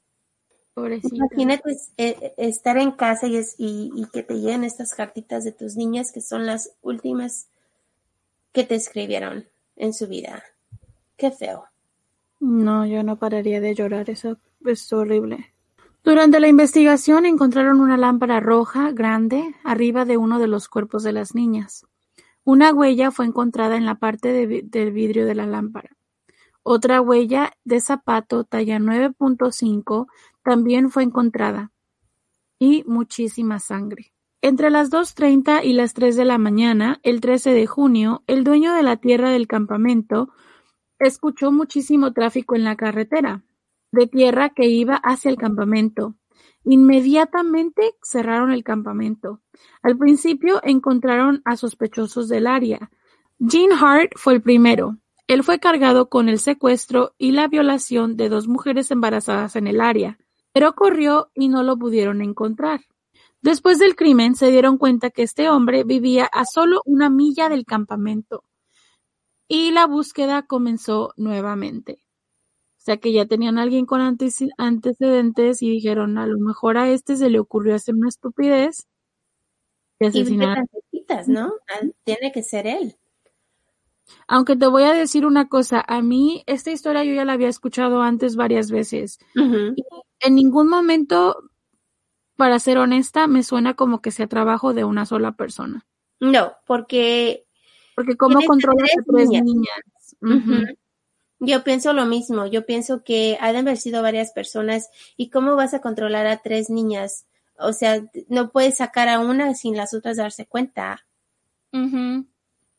Imagínate 0.75 1.71
eh, 1.71 2.17
eh, 2.21 2.33
estar 2.37 2.77
en 2.77 2.91
casa 2.91 3.27
y, 3.27 3.41
y, 3.57 4.05
que 4.11 4.23
te 4.23 4.35
lleguen 4.35 4.63
estas 4.63 4.93
cartitas 4.93 5.43
de 5.43 5.51
tus 5.51 5.75
niñas 5.75 6.11
que 6.11 6.21
son 6.21 6.45
las 6.45 6.71
últimas 6.81 7.49
que 8.53 8.63
te 8.63 8.75
escribieron 8.75 9.47
en 9.75 9.93
su 9.93 10.07
vida. 10.07 10.43
Qué 11.17 11.29
feo. 11.31 11.65
No, 12.39 12.85
yo 12.85 13.03
no 13.03 13.17
pararía 13.17 13.59
de 13.59 13.75
llorar, 13.75 14.09
eso 14.09 14.37
es 14.65 14.91
horrible. 14.93 15.50
Durante 16.03 16.39
la 16.39 16.47
investigación 16.47 17.27
encontraron 17.27 17.79
una 17.79 17.95
lámpara 17.95 18.39
roja 18.39 18.91
grande 18.91 19.53
arriba 19.63 20.03
de 20.03 20.17
uno 20.17 20.39
de 20.39 20.47
los 20.47 20.67
cuerpos 20.67 21.03
de 21.03 21.13
las 21.13 21.35
niñas. 21.35 21.85
Una 22.43 22.73
huella 22.73 23.11
fue 23.11 23.27
encontrada 23.27 23.75
en 23.77 23.85
la 23.85 23.95
parte 23.95 24.47
del 24.63 24.91
vidrio 24.91 25.27
de 25.27 25.35
la 25.35 25.45
lámpara. 25.45 25.91
Otra 26.63 27.01
huella 27.01 27.53
de 27.63 27.81
zapato 27.81 28.43
talla 28.45 28.79
9.5 28.79 30.07
también 30.43 30.89
fue 30.89 31.03
encontrada, 31.03 31.71
y 32.57 32.83
muchísima 32.87 33.59
sangre. 33.59 34.11
Entre 34.41 34.71
las 34.71 34.91
2.30 34.91 35.63
y 35.63 35.73
las 35.73 35.93
3 35.93 36.15
de 36.15 36.25
la 36.25 36.39
mañana, 36.39 36.99
el 37.03 37.21
13 37.21 37.51
de 37.51 37.67
junio, 37.67 38.23
el 38.25 38.43
dueño 38.43 38.73
de 38.73 38.81
la 38.81 38.97
tierra 38.97 39.29
del 39.29 39.47
campamento 39.47 40.29
escuchó 40.97 41.51
muchísimo 41.51 42.11
tráfico 42.13 42.55
en 42.55 42.63
la 42.63 42.75
carretera 42.75 43.43
de 43.91 44.07
tierra 44.07 44.49
que 44.49 44.67
iba 44.67 44.95
hacia 44.95 45.29
el 45.29 45.37
campamento. 45.37 46.15
Inmediatamente 46.63 47.95
cerraron 48.03 48.51
el 48.51 48.63
campamento. 48.63 49.41
Al 49.81 49.97
principio 49.97 50.59
encontraron 50.63 51.41
a 51.45 51.57
sospechosos 51.57 52.29
del 52.29 52.47
área. 52.47 52.91
Gene 53.39 53.75
Hart 53.79 54.11
fue 54.15 54.33
el 54.33 54.41
primero. 54.41 54.97
Él 55.27 55.43
fue 55.43 55.59
cargado 55.59 56.09
con 56.09 56.29
el 56.29 56.39
secuestro 56.39 57.15
y 57.17 57.31
la 57.31 57.47
violación 57.47 58.17
de 58.17 58.29
dos 58.29 58.47
mujeres 58.47 58.91
embarazadas 58.91 59.55
en 59.55 59.67
el 59.67 59.81
área, 59.81 60.19
pero 60.51 60.75
corrió 60.75 61.31
y 61.33 61.47
no 61.47 61.63
lo 61.63 61.77
pudieron 61.77 62.21
encontrar. 62.21 62.81
Después 63.41 63.79
del 63.79 63.95
crimen 63.95 64.35
se 64.35 64.51
dieron 64.51 64.77
cuenta 64.77 65.09
que 65.09 65.23
este 65.23 65.49
hombre 65.49 65.83
vivía 65.83 66.25
a 66.25 66.45
solo 66.45 66.81
una 66.85 67.09
milla 67.09 67.49
del 67.49 67.65
campamento 67.65 68.43
y 69.47 69.71
la 69.71 69.85
búsqueda 69.85 70.43
comenzó 70.43 71.13
nuevamente. 71.17 72.03
O 72.81 72.83
sea 72.83 72.97
que 72.97 73.13
ya 73.13 73.27
tenían 73.27 73.59
a 73.59 73.61
alguien 73.61 73.85
con 73.85 74.01
antecedentes 74.01 75.61
y 75.61 75.69
dijeron, 75.69 76.17
a 76.17 76.25
lo 76.25 76.39
mejor 76.39 76.79
a 76.79 76.89
este 76.89 77.15
se 77.15 77.29
le 77.29 77.39
ocurrió 77.39 77.75
hacer 77.75 77.93
una 77.93 78.09
estupidez 78.09 78.87
y 79.99 80.07
asesinar. 80.07 80.65
¿no? 81.27 81.53
Tiene 82.03 82.31
que 82.31 82.41
ser 82.41 82.65
él. 82.65 82.95
Aunque 84.27 84.55
te 84.55 84.65
voy 84.65 84.81
a 84.81 84.93
decir 84.93 85.27
una 85.27 85.47
cosa, 85.47 85.85
a 85.87 86.01
mí 86.01 86.43
esta 86.47 86.71
historia 86.71 87.03
yo 87.03 87.13
ya 87.13 87.23
la 87.23 87.33
había 87.33 87.49
escuchado 87.49 88.01
antes 88.01 88.35
varias 88.35 88.71
veces. 88.71 89.19
y 89.35 89.83
en 90.21 90.33
ningún 90.33 90.67
momento, 90.67 91.51
para 92.35 92.57
ser 92.57 92.79
honesta, 92.79 93.27
me 93.27 93.43
suena 93.43 93.75
como 93.75 94.01
que 94.01 94.09
sea 94.09 94.25
trabajo 94.25 94.73
de 94.73 94.85
una 94.85 95.05
sola 95.05 95.33
persona. 95.33 95.85
No, 96.19 96.53
porque... 96.65 97.45
Porque 97.95 98.17
cómo 98.17 98.39
controlas 98.47 98.89
a 98.97 99.03
tres 99.03 99.29
niñas. 99.29 100.75
Yo 101.43 101.63
pienso 101.63 101.91
lo 101.93 102.05
mismo, 102.05 102.45
yo 102.45 102.67
pienso 102.67 103.03
que 103.03 103.35
ha 103.41 103.51
de 103.51 103.57
haber 103.57 103.77
sido 103.77 104.03
varias 104.03 104.31
personas 104.31 104.91
y 105.17 105.31
cómo 105.31 105.55
vas 105.55 105.73
a 105.73 105.81
controlar 105.81 106.27
a 106.27 106.37
tres 106.37 106.69
niñas. 106.69 107.25
O 107.57 107.73
sea, 107.73 107.99
no 108.29 108.51
puedes 108.51 108.77
sacar 108.77 109.09
a 109.09 109.19
una 109.19 109.55
sin 109.55 109.75
las 109.75 109.95
otras 109.95 110.17
darse 110.17 110.45
cuenta. 110.45 111.03
Un 111.73 112.29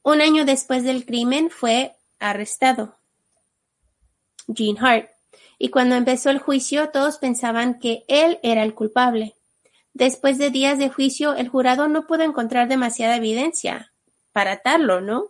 año 0.04 0.44
después 0.44 0.84
del 0.84 1.04
crimen 1.04 1.50
fue 1.50 1.96
arrestado 2.20 2.96
Gene 4.54 4.78
Hart, 4.80 5.10
y 5.58 5.70
cuando 5.70 5.96
empezó 5.96 6.30
el 6.30 6.38
juicio 6.38 6.90
todos 6.90 7.18
pensaban 7.18 7.80
que 7.80 8.04
él 8.06 8.38
era 8.44 8.62
el 8.62 8.74
culpable. 8.74 9.34
Después 9.92 10.38
de 10.38 10.50
días 10.50 10.78
de 10.78 10.88
juicio, 10.88 11.34
el 11.34 11.48
jurado 11.48 11.88
no 11.88 12.06
pudo 12.06 12.22
encontrar 12.22 12.68
demasiada 12.68 13.16
evidencia 13.16 13.92
para 14.32 14.52
atarlo, 14.52 15.00
¿no? 15.00 15.26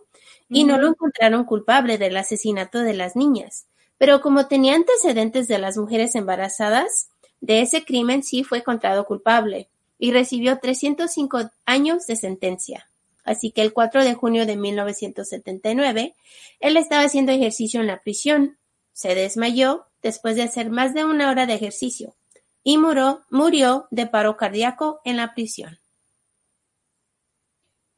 Y 0.49 0.63
no 0.65 0.77
lo 0.77 0.87
encontraron 0.87 1.45
culpable 1.45 1.97
del 1.97 2.17
asesinato 2.17 2.79
de 2.79 2.93
las 2.93 3.15
niñas. 3.15 3.65
Pero 3.97 4.21
como 4.21 4.47
tenía 4.47 4.75
antecedentes 4.75 5.47
de 5.47 5.57
las 5.57 5.77
mujeres 5.77 6.15
embarazadas, 6.15 7.09
de 7.41 7.61
ese 7.61 7.83
crimen 7.85 8.23
sí 8.23 8.43
fue 8.43 8.59
encontrado 8.59 9.05
culpable 9.05 9.69
y 9.97 10.11
recibió 10.11 10.59
305 10.59 11.51
años 11.65 12.05
de 12.07 12.15
sentencia. 12.15 12.89
Así 13.23 13.51
que 13.51 13.61
el 13.61 13.73
4 13.73 14.03
de 14.03 14.13
junio 14.13 14.45
de 14.45 14.57
1979, 14.57 16.15
él 16.59 16.77
estaba 16.77 17.03
haciendo 17.03 17.31
ejercicio 17.31 17.79
en 17.79 17.87
la 17.87 18.01
prisión. 18.01 18.57
Se 18.91 19.15
desmayó 19.15 19.85
después 20.01 20.35
de 20.35 20.43
hacer 20.43 20.69
más 20.69 20.93
de 20.93 21.05
una 21.05 21.29
hora 21.29 21.45
de 21.45 21.53
ejercicio 21.53 22.15
y 22.63 22.77
murió, 22.77 23.21
murió 23.29 23.87
de 23.91 24.07
paro 24.07 24.37
cardíaco 24.37 25.01
en 25.03 25.17
la 25.17 25.33
prisión. 25.33 25.79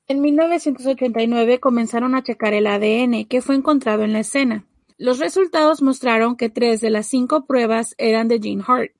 En 0.08 0.22
1989 0.22 1.60
comenzaron 1.60 2.14
a 2.14 2.22
checar 2.22 2.54
el 2.54 2.68
ADN 2.68 3.26
que 3.26 3.42
fue 3.42 3.56
encontrado 3.56 4.04
en 4.04 4.14
la 4.14 4.20
escena. 4.20 4.68
Los 5.00 5.18
resultados 5.18 5.82
mostraron 5.82 6.36
que 6.38 6.52
tres 6.52 6.80
de 6.80 6.92
las 6.92 7.08
cinco 7.08 7.48
pruebas 7.48 7.96
eran 7.98 8.28
de 8.28 8.40
Jean 8.40 8.62
Hart, 8.68 8.92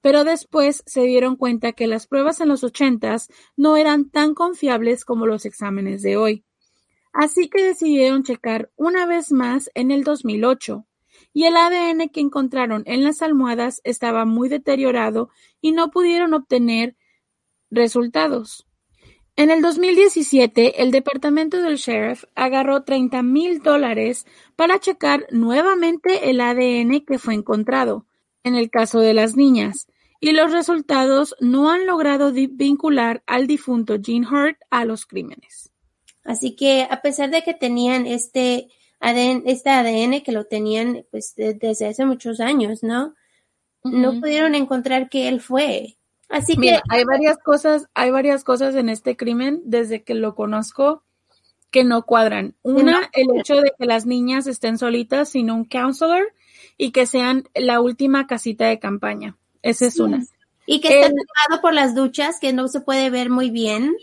pero 0.00 0.22
después 0.22 0.84
se 0.86 1.02
dieron 1.02 1.34
cuenta 1.34 1.72
que 1.72 1.88
las 1.88 2.06
pruebas 2.06 2.40
en 2.40 2.48
los 2.48 2.62
ochentas 2.62 3.28
no 3.56 3.76
eran 3.76 4.08
tan 4.08 4.34
confiables 4.34 5.04
como 5.04 5.26
los 5.26 5.46
exámenes 5.46 6.00
de 6.00 6.16
hoy. 6.16 6.44
Así 7.12 7.48
que 7.48 7.64
decidieron 7.64 8.22
checar 8.22 8.70
una 8.76 9.04
vez 9.04 9.32
más 9.32 9.68
en 9.74 9.90
el 9.90 10.04
2008, 10.04 10.86
y 11.32 11.44
el 11.44 11.56
ADN 11.56 12.08
que 12.08 12.20
encontraron 12.20 12.84
en 12.86 13.02
las 13.02 13.20
almohadas 13.20 13.80
estaba 13.82 14.24
muy 14.26 14.48
deteriorado 14.48 15.28
y 15.60 15.72
no 15.72 15.90
pudieron 15.90 16.34
obtener 16.34 16.96
resultados. 17.68 18.68
En 19.36 19.50
el 19.50 19.62
2017, 19.62 20.82
el 20.82 20.90
departamento 20.90 21.62
del 21.62 21.76
sheriff 21.76 22.24
agarró 22.34 22.84
treinta 22.84 23.22
mil 23.22 23.62
dólares 23.62 24.26
para 24.56 24.78
checar 24.78 25.26
nuevamente 25.30 26.28
el 26.30 26.40
ADN 26.40 27.04
que 27.06 27.18
fue 27.18 27.34
encontrado, 27.34 28.06
en 28.44 28.56
el 28.56 28.70
caso 28.70 29.00
de 29.00 29.14
las 29.14 29.34
niñas, 29.34 29.86
y 30.20 30.32
los 30.32 30.52
resultados 30.52 31.34
no 31.40 31.70
han 31.70 31.86
logrado 31.86 32.32
vincular 32.32 33.22
al 33.26 33.46
difunto 33.46 33.96
Gene 34.02 34.26
Hart 34.30 34.58
a 34.70 34.84
los 34.84 35.06
crímenes. 35.06 35.72
Así 36.24 36.54
que 36.54 36.86
a 36.88 37.00
pesar 37.00 37.30
de 37.30 37.42
que 37.42 37.54
tenían 37.54 38.06
este 38.06 38.68
ADN, 39.00 39.42
este 39.46 39.70
ADN 39.70 40.22
que 40.22 40.32
lo 40.32 40.44
tenían 40.44 41.04
pues 41.10 41.34
desde 41.34 41.88
hace 41.88 42.04
muchos 42.04 42.38
años, 42.38 42.82
¿no? 42.82 43.14
No 43.82 44.20
pudieron 44.20 44.54
encontrar 44.54 45.08
que 45.08 45.26
él 45.26 45.40
fue. 45.40 45.98
Así 46.32 46.56
que 46.56 46.80
hay 46.88 47.04
varias 47.04 47.36
cosas, 47.36 47.88
hay 47.92 48.10
varias 48.10 48.42
cosas 48.42 48.74
en 48.74 48.88
este 48.88 49.18
crimen 49.18 49.60
desde 49.66 50.02
que 50.02 50.14
lo 50.14 50.34
conozco 50.34 51.04
que 51.70 51.84
no 51.84 52.04
cuadran. 52.06 52.54
Una, 52.62 53.10
el 53.12 53.26
hecho 53.38 53.56
de 53.56 53.72
que 53.78 53.84
las 53.84 54.06
niñas 54.06 54.46
estén 54.46 54.78
solitas 54.78 55.28
sin 55.28 55.50
un 55.50 55.66
counselor 55.66 56.32
y 56.78 56.90
que 56.90 57.04
sean 57.04 57.44
la 57.54 57.80
última 57.80 58.26
casita 58.26 58.66
de 58.66 58.78
campaña. 58.78 59.36
Esa 59.60 59.86
es 59.86 60.00
una. 60.00 60.24
Y 60.64 60.80
que 60.80 61.00
está 61.00 61.08
tapado 61.08 61.60
por 61.60 61.74
las 61.74 61.94
duchas, 61.94 62.40
que 62.40 62.54
no 62.54 62.66
se 62.68 62.80
puede 62.80 63.10
ver 63.10 63.28
muy 63.28 63.50
bien. 63.50 63.94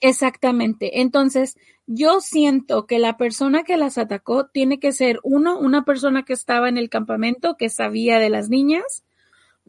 Exactamente. 0.00 1.00
Entonces, 1.00 1.56
yo 1.86 2.20
siento 2.20 2.86
que 2.86 2.98
la 2.98 3.16
persona 3.16 3.62
que 3.64 3.78
las 3.78 3.96
atacó 3.96 4.46
tiene 4.46 4.78
que 4.78 4.92
ser, 4.92 5.20
uno, 5.22 5.58
una 5.58 5.86
persona 5.86 6.24
que 6.24 6.34
estaba 6.34 6.68
en 6.68 6.76
el 6.76 6.90
campamento, 6.90 7.56
que 7.56 7.70
sabía 7.70 8.18
de 8.18 8.28
las 8.28 8.50
niñas, 8.50 9.04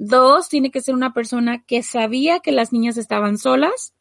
Dos, 0.02 0.48
tiene 0.48 0.72
que 0.72 0.80
ser 0.80 0.96
una 0.96 1.14
persona 1.14 1.66
que 1.66 1.84
sabía 1.84 2.40
que 2.40 2.54
las 2.54 2.72
niñas 2.72 2.96
estaban 2.96 3.38
solas. 3.38 3.94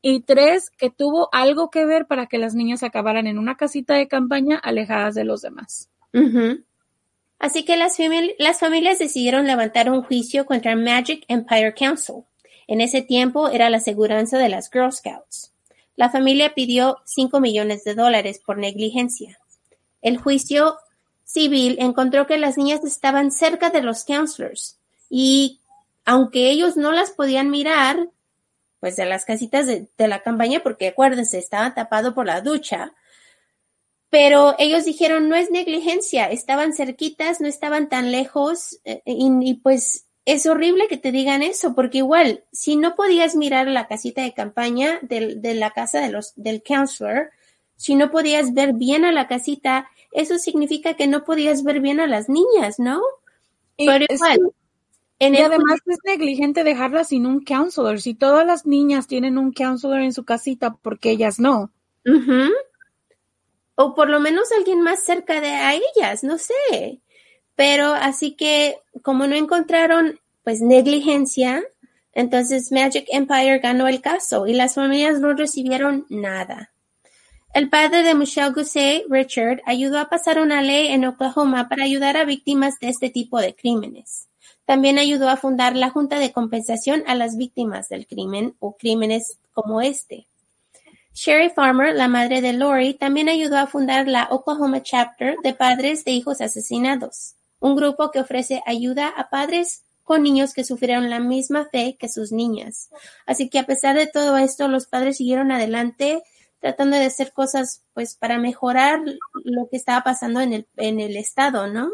Y 0.00 0.20
tres, 0.20 0.70
que 0.70 0.90
tuvo 0.90 1.28
algo 1.32 1.70
que 1.70 1.84
ver 1.84 2.06
para 2.06 2.26
que 2.26 2.38
las 2.38 2.54
niñas 2.54 2.84
acabaran 2.84 3.26
en 3.26 3.36
una 3.36 3.56
casita 3.56 3.94
de 3.94 4.06
campaña 4.06 4.58
alejadas 4.58 5.16
de 5.16 5.24
los 5.24 5.42
demás. 5.42 5.90
Así 7.40 7.64
que 7.64 7.76
las, 7.76 7.96
familias 8.60 9.00
decidieron 9.00 9.48
levantar 9.48 9.90
un 9.90 10.02
juicio 10.02 10.46
contra 10.46 10.76
Magic 10.76 11.24
Empire 11.26 11.74
Council. 11.74 12.22
En 12.68 12.80
ese 12.80 13.02
tiempo 13.02 13.48
era 13.48 13.70
la 13.70 13.78
aseguranza 13.78 14.38
de 14.38 14.50
las 14.50 14.70
Girl 14.70 14.92
Scouts. 14.92 15.52
La 15.96 16.10
familia 16.10 16.54
pidió 16.54 16.98
5 17.06 17.40
millones 17.40 17.82
de 17.82 17.96
dólares 17.96 18.40
por 18.46 18.56
negligencia. 18.56 19.36
El 20.00 20.16
juicio 20.16 20.76
civil 21.24 21.76
encontró 21.80 22.28
que 22.28 22.38
las 22.38 22.56
niñas 22.56 22.84
estaban 22.84 23.32
cerca 23.32 23.70
de 23.70 23.82
los 23.82 24.04
counselors 24.04 24.79
y 25.10 25.60
aunque 26.06 26.50
ellos 26.50 26.76
no 26.76 26.92
las 26.92 27.10
podían 27.10 27.50
mirar, 27.50 28.08
pues 28.78 28.96
de 28.96 29.04
las 29.04 29.26
casitas 29.26 29.66
de, 29.66 29.88
la 29.98 30.22
campaña, 30.22 30.62
porque 30.62 30.88
acuérdense, 30.88 31.36
estaba 31.38 31.74
tapado 31.74 32.14
por 32.14 32.24
la 32.24 32.40
ducha, 32.40 32.94
pero 34.08 34.54
ellos 34.58 34.84
dijeron, 34.84 35.28
no 35.28 35.36
es 35.36 35.50
negligencia, 35.50 36.30
estaban 36.30 36.72
cerquitas, 36.72 37.40
no 37.40 37.46
estaban 37.46 37.88
tan 37.88 38.10
lejos, 38.10 38.80
eh, 38.84 39.02
y, 39.04 39.54
pues 39.54 40.06
es 40.24 40.46
horrible 40.46 40.88
que 40.88 40.96
te 40.96 41.12
digan 41.12 41.42
eso, 41.42 41.74
porque 41.74 41.98
igual, 41.98 42.44
si 42.52 42.76
no 42.76 42.96
podías 42.96 43.36
mirar 43.36 43.68
la 43.68 43.86
casita 43.86 44.22
de 44.22 44.32
campaña 44.32 44.98
de, 45.02 45.54
la 45.54 45.70
casa 45.72 46.00
de 46.00 46.10
los, 46.10 46.32
del 46.36 46.62
counselor, 46.62 47.30
si 47.76 47.94
no 47.94 48.10
podías 48.10 48.54
ver 48.54 48.72
bien 48.74 49.04
a 49.04 49.12
la 49.12 49.26
casita, 49.28 49.88
eso 50.12 50.38
significa 50.38 50.94
que 50.94 51.06
no 51.06 51.24
podías 51.24 51.62
ver 51.62 51.80
bien 51.80 52.00
a 52.00 52.06
las 52.06 52.28
niñas, 52.28 52.78
¿no? 52.78 53.00
pero 53.76 54.04
igual, 54.08 54.52
y 55.20 55.36
además 55.36 55.80
es 55.84 55.98
negligente 56.04 56.64
dejarlas 56.64 57.08
sin 57.08 57.26
un 57.26 57.44
counselor. 57.44 58.00
Si 58.00 58.14
todas 58.14 58.46
las 58.46 58.64
niñas 58.64 59.06
tienen 59.06 59.36
un 59.36 59.52
counselor 59.52 60.00
en 60.00 60.14
su 60.14 60.24
casita, 60.24 60.72
¿por 60.72 60.98
qué 60.98 61.10
ellas 61.10 61.38
no? 61.38 61.70
O 63.74 63.94
por 63.94 64.08
lo 64.08 64.18
menos 64.18 64.50
alguien 64.52 64.80
más 64.80 65.04
cerca 65.04 65.40
de 65.42 65.50
a 65.50 65.74
ellas, 65.74 66.24
no 66.24 66.38
sé. 66.38 67.00
Pero 67.54 67.92
así 67.92 68.32
que 68.34 68.76
como 69.02 69.26
no 69.26 69.34
encontraron 69.34 70.18
pues 70.42 70.62
negligencia, 70.62 71.62
entonces 72.12 72.72
Magic 72.72 73.06
Empire 73.10 73.58
ganó 73.58 73.88
el 73.88 74.00
caso 74.00 74.46
y 74.46 74.54
las 74.54 74.74
familias 74.74 75.20
no 75.20 75.34
recibieron 75.34 76.06
nada. 76.08 76.72
El 77.52 77.68
padre 77.68 78.02
de 78.02 78.14
Michelle 78.14 78.52
Gusset, 78.52 79.04
Richard, 79.10 79.60
ayudó 79.66 79.98
a 79.98 80.08
pasar 80.08 80.40
una 80.40 80.62
ley 80.62 80.86
en 80.86 81.04
Oklahoma 81.04 81.68
para 81.68 81.84
ayudar 81.84 82.16
a 82.16 82.24
víctimas 82.24 82.78
de 82.80 82.88
este 82.88 83.10
tipo 83.10 83.38
de 83.38 83.54
crímenes. 83.54 84.29
También 84.70 84.98
ayudó 84.98 85.28
a 85.28 85.36
fundar 85.36 85.74
la 85.74 85.90
Junta 85.90 86.20
de 86.20 86.30
Compensación 86.30 87.02
a 87.08 87.16
las 87.16 87.36
Víctimas 87.36 87.88
del 87.88 88.06
Crimen 88.06 88.54
o 88.60 88.76
crímenes 88.76 89.40
como 89.52 89.80
este. 89.80 90.28
Sherry 91.12 91.50
Farmer, 91.50 91.92
la 91.92 92.06
madre 92.06 92.40
de 92.40 92.52
Lori, 92.52 92.94
también 92.94 93.28
ayudó 93.28 93.58
a 93.58 93.66
fundar 93.66 94.06
la 94.06 94.28
Oklahoma 94.30 94.80
Chapter 94.80 95.34
de 95.42 95.54
Padres 95.54 96.04
de 96.04 96.12
Hijos 96.12 96.40
Asesinados, 96.40 97.34
un 97.58 97.74
grupo 97.74 98.12
que 98.12 98.20
ofrece 98.20 98.62
ayuda 98.64 99.08
a 99.08 99.28
padres 99.28 99.82
con 100.04 100.22
niños 100.22 100.54
que 100.54 100.62
sufrieron 100.62 101.10
la 101.10 101.18
misma 101.18 101.64
fe 101.64 101.96
que 101.98 102.08
sus 102.08 102.30
niñas. 102.30 102.90
Así 103.26 103.48
que 103.48 103.58
a 103.58 103.66
pesar 103.66 103.96
de 103.96 104.06
todo 104.06 104.36
esto, 104.36 104.68
los 104.68 104.86
padres 104.86 105.16
siguieron 105.16 105.50
adelante 105.50 106.22
tratando 106.60 106.96
de 106.96 107.06
hacer 107.06 107.32
cosas 107.32 107.82
pues 107.92 108.14
para 108.14 108.38
mejorar 108.38 109.00
lo 109.42 109.68
que 109.68 109.76
estaba 109.76 110.04
pasando 110.04 110.40
en 110.40 110.52
el, 110.52 110.68
en 110.76 111.00
el 111.00 111.16
estado, 111.16 111.66
¿no? 111.66 111.90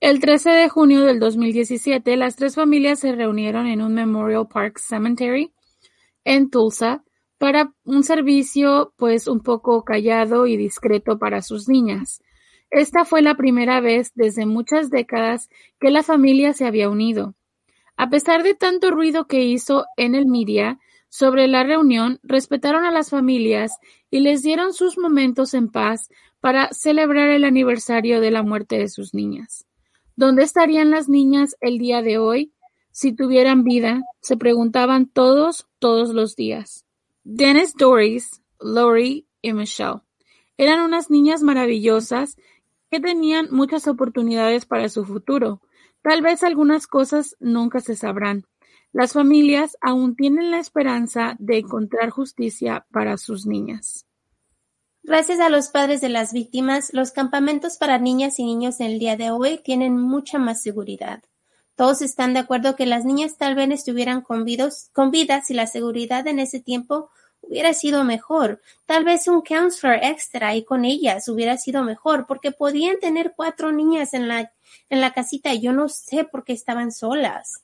El 0.00 0.20
13 0.20 0.50
de 0.50 0.68
junio 0.68 1.06
del 1.06 1.18
2017, 1.18 2.18
las 2.18 2.36
tres 2.36 2.54
familias 2.54 2.98
se 2.98 3.12
reunieron 3.12 3.66
en 3.66 3.80
un 3.80 3.94
Memorial 3.94 4.46
Park 4.46 4.78
Cemetery 4.78 5.54
en 6.22 6.50
Tulsa 6.50 7.02
para 7.38 7.72
un 7.82 8.04
servicio 8.04 8.92
pues 8.98 9.26
un 9.26 9.40
poco 9.40 9.84
callado 9.84 10.46
y 10.46 10.58
discreto 10.58 11.18
para 11.18 11.40
sus 11.40 11.66
niñas. 11.66 12.22
Esta 12.70 13.06
fue 13.06 13.22
la 13.22 13.36
primera 13.36 13.80
vez 13.80 14.12
desde 14.14 14.44
muchas 14.44 14.90
décadas 14.90 15.48
que 15.80 15.90
la 15.90 16.02
familia 16.02 16.52
se 16.52 16.66
había 16.66 16.90
unido. 16.90 17.34
A 17.96 18.10
pesar 18.10 18.42
de 18.42 18.54
tanto 18.54 18.90
ruido 18.90 19.26
que 19.26 19.44
hizo 19.44 19.86
en 19.96 20.14
el 20.14 20.26
media 20.26 20.78
sobre 21.08 21.48
la 21.48 21.64
reunión, 21.64 22.20
respetaron 22.22 22.84
a 22.84 22.90
las 22.90 23.08
familias 23.08 23.78
y 24.10 24.20
les 24.20 24.42
dieron 24.42 24.74
sus 24.74 24.98
momentos 24.98 25.54
en 25.54 25.70
paz 25.70 26.10
para 26.40 26.68
celebrar 26.72 27.30
el 27.30 27.44
aniversario 27.44 28.20
de 28.20 28.30
la 28.30 28.42
muerte 28.42 28.76
de 28.76 28.88
sus 28.88 29.14
niñas. 29.14 29.66
¿Dónde 30.16 30.44
estarían 30.44 30.90
las 30.90 31.10
niñas 31.10 31.56
el 31.60 31.78
día 31.78 32.00
de 32.00 32.16
hoy 32.16 32.52
si 32.90 33.12
tuvieran 33.12 33.64
vida? 33.64 34.02
Se 34.22 34.38
preguntaban 34.38 35.06
todos, 35.06 35.66
todos 35.78 36.14
los 36.14 36.36
días. 36.36 36.86
Dennis 37.22 37.74
Doris, 37.74 38.42
Lori 38.58 39.26
y 39.42 39.52
Michelle 39.52 40.00
eran 40.56 40.80
unas 40.80 41.10
niñas 41.10 41.42
maravillosas 41.42 42.36
que 42.90 42.98
tenían 42.98 43.48
muchas 43.50 43.86
oportunidades 43.88 44.64
para 44.64 44.88
su 44.88 45.04
futuro. 45.04 45.60
Tal 46.00 46.22
vez 46.22 46.42
algunas 46.42 46.86
cosas 46.86 47.36
nunca 47.38 47.80
se 47.80 47.94
sabrán. 47.94 48.46
Las 48.92 49.12
familias 49.12 49.76
aún 49.82 50.16
tienen 50.16 50.50
la 50.50 50.60
esperanza 50.60 51.36
de 51.38 51.58
encontrar 51.58 52.08
justicia 52.08 52.86
para 52.90 53.18
sus 53.18 53.44
niñas. 53.44 54.05
Gracias 55.06 55.38
a 55.38 55.50
los 55.50 55.68
padres 55.68 56.00
de 56.00 56.08
las 56.08 56.32
víctimas, 56.32 56.92
los 56.92 57.12
campamentos 57.12 57.76
para 57.76 57.96
niñas 57.96 58.40
y 58.40 58.44
niños 58.44 58.80
en 58.80 58.88
el 58.88 58.98
día 58.98 59.16
de 59.16 59.30
hoy 59.30 59.60
tienen 59.62 59.96
mucha 59.96 60.36
más 60.36 60.60
seguridad. 60.60 61.22
Todos 61.76 62.02
están 62.02 62.34
de 62.34 62.40
acuerdo 62.40 62.74
que 62.74 62.86
las 62.86 63.04
niñas 63.04 63.36
tal 63.38 63.54
vez 63.54 63.70
estuvieran 63.70 64.20
con, 64.20 64.44
con 64.92 65.10
vida 65.12 65.42
si 65.42 65.54
la 65.54 65.68
seguridad 65.68 66.26
en 66.26 66.40
ese 66.40 66.58
tiempo 66.58 67.08
hubiera 67.40 67.72
sido 67.72 68.02
mejor. 68.02 68.60
Tal 68.84 69.04
vez 69.04 69.28
un 69.28 69.42
counselor 69.42 70.00
extra 70.02 70.48
ahí 70.48 70.64
con 70.64 70.84
ellas 70.84 71.28
hubiera 71.28 71.56
sido 71.56 71.84
mejor, 71.84 72.26
porque 72.26 72.50
podían 72.50 72.98
tener 72.98 73.34
cuatro 73.36 73.70
niñas 73.70 74.12
en 74.12 74.26
la, 74.26 74.50
en 74.90 75.00
la 75.00 75.12
casita 75.12 75.54
y 75.54 75.60
yo 75.60 75.72
no 75.72 75.88
sé 75.88 76.24
por 76.24 76.42
qué 76.42 76.52
estaban 76.52 76.90
solas. 76.90 77.62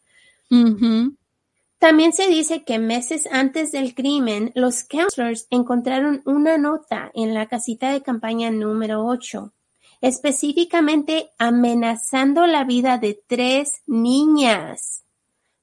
También 1.82 2.12
se 2.12 2.28
dice 2.28 2.62
que 2.62 2.78
meses 2.78 3.28
antes 3.32 3.72
del 3.72 3.96
crimen, 3.96 4.52
los 4.54 4.84
counselors 4.84 5.48
encontraron 5.50 6.22
una 6.26 6.56
nota 6.56 7.10
en 7.12 7.34
la 7.34 7.46
casita 7.46 7.90
de 7.90 8.02
campaña 8.02 8.52
número 8.52 9.04
8, 9.04 9.52
específicamente 10.00 11.32
amenazando 11.38 12.46
la 12.46 12.62
vida 12.62 12.98
de 12.98 13.20
tres 13.26 13.82
niñas. 13.88 15.02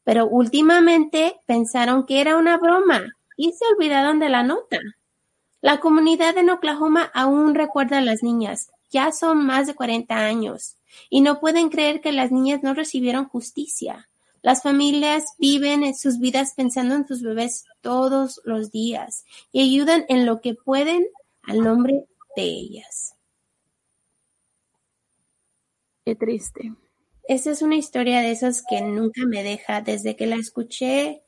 Pero 0.03 0.27
últimamente 0.27 1.39
pensaron 1.45 2.05
que 2.05 2.19
era 2.19 2.36
una 2.36 2.58
broma 2.58 3.15
y 3.38 3.53
se 3.53 3.63
olvidaron 3.73 4.19
de 4.19 4.27
la 4.27 4.43
nota. 4.43 4.79
La 5.62 5.79
comunidad 5.79 6.38
en 6.38 6.49
Oklahoma 6.49 7.10
aún 7.13 7.55
recuerda 7.55 7.99
a 7.99 8.01
las 8.01 8.23
niñas. 8.23 8.71
Ya 8.89 9.13
son 9.13 9.45
más 9.45 9.67
de 9.67 9.73
40 9.73 10.13
años 10.17 10.75
y 11.10 11.21
no 11.21 11.39
pueden 11.39 11.69
creer 11.69 12.01
que 12.01 12.12
las 12.12 12.29
niñas 12.29 12.62
no 12.62 12.73
recibieron 12.73 13.23
justicia. 13.23 14.10
Las 14.41 14.63
familias 14.63 15.23
viven 15.38 15.93
sus 15.95 16.19
vidas 16.19 16.54
pensando 16.56 16.95
en 16.95 17.08
sus 17.08 17.21
bebés 17.21 17.65
todos 17.82 18.41
los 18.45 18.71
días 18.71 19.25
y 19.52 19.62
ayudan 19.62 20.06
en 20.08 20.25
lo 20.25 20.41
que 20.41 20.54
pueden 20.54 21.06
al 21.43 21.62
nombre 21.62 22.06
de 22.36 22.43
ellas. 22.43 23.15
Qué 26.06 26.15
triste. 26.15 26.73
Esa 27.28 27.52
es 27.52 27.62
una 27.62 27.75
historia 27.75 28.21
de 28.21 28.32
esas 28.32 28.63
que 28.67 28.82
nunca 28.82 29.25
me 29.25 29.43
deja. 29.43 29.82
Desde 29.82 30.15
que 30.15 30.25
la 30.25 30.38
escuché, 30.38 31.21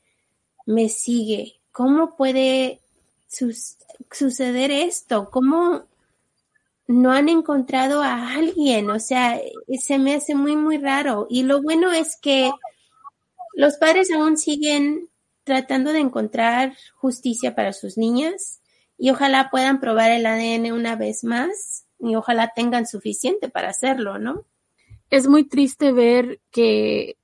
me 0.66 0.88
sigue. 0.88 1.60
¿Cómo 1.70 2.16
puede 2.16 2.80
suceder 4.10 4.70
esto? 4.70 5.30
¿Cómo 5.30 5.84
no 6.88 7.12
han 7.12 7.28
encontrado 7.28 8.02
a 8.02 8.34
alguien? 8.34 8.90
O 8.90 8.98
sea, 8.98 9.40
se 9.78 9.98
me 9.98 10.14
hace 10.14 10.34
muy, 10.34 10.56
muy 10.56 10.78
raro. 10.78 11.26
Y 11.30 11.44
lo 11.44 11.62
bueno 11.62 11.92
es 11.92 12.16
que 12.20 12.50
los 13.54 13.76
padres 13.76 14.10
aún 14.10 14.36
siguen 14.36 15.08
tratando 15.44 15.92
de 15.92 16.00
encontrar 16.00 16.76
justicia 16.94 17.54
para 17.54 17.72
sus 17.72 17.98
niñas 17.98 18.62
y 18.96 19.10
ojalá 19.10 19.50
puedan 19.50 19.80
probar 19.80 20.10
el 20.10 20.26
ADN 20.26 20.72
una 20.72 20.96
vez 20.96 21.24
más 21.24 21.86
y 21.98 22.14
ojalá 22.14 22.52
tengan 22.54 22.86
suficiente 22.86 23.48
para 23.48 23.70
hacerlo, 23.70 24.18
¿no? 24.18 24.44
Es 25.10 25.28
muy 25.28 25.44
triste 25.44 25.92
ver 25.92 26.40
que 26.50 27.16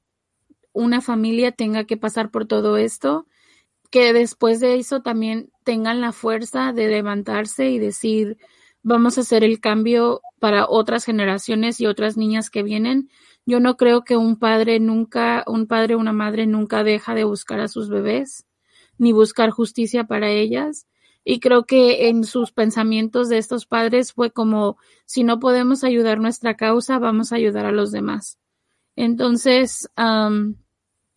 una 0.72 1.00
familia 1.00 1.52
tenga 1.52 1.84
que 1.84 1.96
pasar 1.96 2.30
por 2.30 2.46
todo 2.46 2.76
esto, 2.76 3.26
que 3.90 4.12
después 4.12 4.60
de 4.60 4.76
eso 4.76 5.00
también 5.02 5.50
tengan 5.64 6.00
la 6.00 6.12
fuerza 6.12 6.72
de 6.72 6.88
levantarse 6.88 7.70
y 7.70 7.78
decir, 7.78 8.36
vamos 8.82 9.18
a 9.18 9.22
hacer 9.22 9.42
el 9.42 9.60
cambio 9.60 10.20
para 10.38 10.68
otras 10.68 11.04
generaciones 11.04 11.80
y 11.80 11.86
otras 11.86 12.16
niñas 12.16 12.50
que 12.50 12.62
vienen 12.62 13.08
yo 13.48 13.60
no 13.60 13.78
creo 13.78 14.04
que 14.04 14.14
un 14.14 14.36
padre 14.36 14.78
nunca, 14.78 15.42
un 15.46 15.66
padre 15.66 15.94
o 15.94 15.98
una 15.98 16.12
madre 16.12 16.46
nunca 16.46 16.84
deja 16.84 17.14
de 17.14 17.24
buscar 17.24 17.60
a 17.60 17.68
sus 17.68 17.88
bebés, 17.88 18.44
ni 18.98 19.12
buscar 19.12 19.48
justicia 19.48 20.04
para 20.04 20.28
ellas. 20.28 20.86
Y 21.24 21.40
creo 21.40 21.64
que 21.64 22.08
en 22.08 22.24
sus 22.24 22.52
pensamientos 22.52 23.30
de 23.30 23.38
estos 23.38 23.64
padres 23.64 24.12
fue 24.12 24.30
como, 24.32 24.76
si 25.06 25.24
no 25.24 25.40
podemos 25.40 25.82
ayudar 25.82 26.20
nuestra 26.20 26.56
causa, 26.58 26.98
vamos 26.98 27.32
a 27.32 27.36
ayudar 27.36 27.64
a 27.64 27.72
los 27.72 27.90
demás. 27.90 28.38
Entonces, 28.96 29.88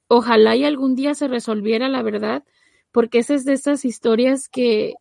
ojalá 0.08 0.56
y 0.56 0.64
algún 0.64 0.96
día 0.96 1.16
se 1.16 1.28
resolviera 1.28 1.90
la 1.90 2.02
verdad, 2.02 2.46
porque 2.94 3.20
esa 3.20 3.34
es 3.34 3.44
de 3.44 3.54
esas 3.54 3.84
historias 3.84 4.48
que 4.48 4.94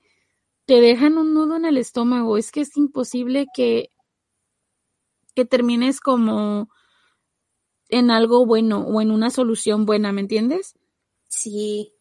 te 0.66 0.80
dejan 0.80 1.16
un 1.16 1.32
nudo 1.32 1.54
en 1.54 1.64
el 1.64 1.76
estómago. 1.76 2.36
Es 2.36 2.50
que 2.50 2.62
es 2.62 2.76
imposible 2.76 3.46
que, 3.54 3.90
que 5.36 5.44
termines 5.44 6.00
como 6.00 6.70
en 7.90 8.10
algo 8.10 8.46
bueno 8.46 8.80
o 8.80 9.00
en 9.00 9.10
una 9.10 9.30
solución 9.30 9.86
buena, 9.86 10.12
¿me 10.12 10.20
entiendes? 10.20 10.76
Sí. 11.28 11.92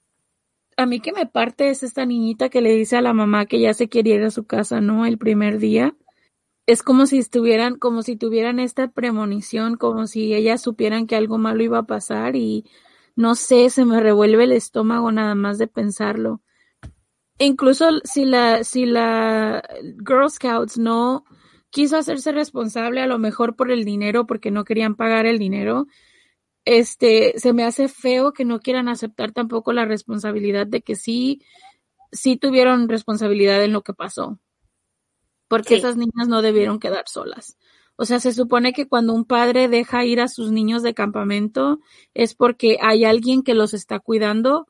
A 0.77 0.85
mí 0.85 1.01
que 1.01 1.11
me 1.11 1.25
parte 1.25 1.69
es 1.69 1.83
esta 1.83 2.05
niñita 2.05 2.49
que 2.49 2.61
le 2.61 2.73
dice 2.73 2.97
a 2.97 3.01
la 3.01 3.13
mamá 3.13 3.45
que 3.45 3.59
ya 3.59 3.73
se 3.73 3.89
quiere 3.89 4.11
ir 4.11 4.23
a 4.23 4.31
su 4.31 4.45
casa, 4.45 4.81
¿no? 4.81 5.05
El 5.05 5.17
primer 5.17 5.59
día. 5.59 5.95
Es 6.65 6.83
como 6.83 7.05
si 7.05 7.17
estuvieran, 7.17 7.77
como 7.77 8.03
si 8.03 8.15
tuvieran 8.15 8.59
esta 8.59 8.89
premonición, 8.91 9.75
como 9.75 10.07
si 10.07 10.33
ellas 10.33 10.61
supieran 10.61 11.07
que 11.07 11.15
algo 11.15 11.37
malo 11.37 11.63
iba 11.63 11.79
a 11.79 11.87
pasar 11.87 12.35
y 12.35 12.65
no 13.15 13.35
sé, 13.35 13.69
se 13.69 13.85
me 13.85 13.99
revuelve 13.99 14.45
el 14.45 14.53
estómago 14.53 15.11
nada 15.11 15.35
más 15.35 15.57
de 15.57 15.67
pensarlo. 15.67 16.41
Incluso 17.39 17.89
si 18.03 18.25
la, 18.25 18.63
si 18.63 18.85
la 18.85 19.63
Girl 20.05 20.29
Scouts 20.29 20.77
no, 20.77 21.25
quiso 21.69 21.97
hacerse 21.97 22.31
responsable 22.31 23.01
a 23.01 23.07
lo 23.07 23.19
mejor 23.19 23.55
por 23.55 23.71
el 23.71 23.85
dinero 23.85 24.25
porque 24.25 24.51
no 24.51 24.63
querían 24.63 24.95
pagar 24.95 25.25
el 25.25 25.37
dinero. 25.37 25.87
Este, 26.65 27.37
se 27.37 27.53
me 27.53 27.63
hace 27.63 27.87
feo 27.87 28.33
que 28.33 28.45
no 28.45 28.59
quieran 28.59 28.89
aceptar 28.89 29.31
tampoco 29.31 29.73
la 29.73 29.85
responsabilidad 29.85 30.67
de 30.67 30.81
que 30.81 30.95
sí, 30.95 31.41
sí 32.11 32.37
tuvieron 32.37 32.89
responsabilidad 32.89 33.63
en 33.63 33.73
lo 33.73 33.81
que 33.81 33.93
pasó. 33.93 34.39
Porque 35.47 35.75
esas 35.75 35.97
niñas 35.97 36.27
no 36.27 36.41
debieron 36.41 36.79
quedar 36.79 37.07
solas. 37.07 37.57
O 37.95 38.05
sea, 38.05 38.19
se 38.19 38.33
supone 38.33 38.71
que 38.71 38.87
cuando 38.87 39.13
un 39.13 39.25
padre 39.25 39.67
deja 39.67 40.05
ir 40.05 40.21
a 40.21 40.27
sus 40.27 40.51
niños 40.51 40.83
de 40.83 40.93
campamento 40.93 41.79
es 42.13 42.35
porque 42.35 42.77
hay 42.81 43.03
alguien 43.03 43.41
que 43.41 43.55
los 43.55 43.73
está 43.73 43.99
cuidando 43.99 44.67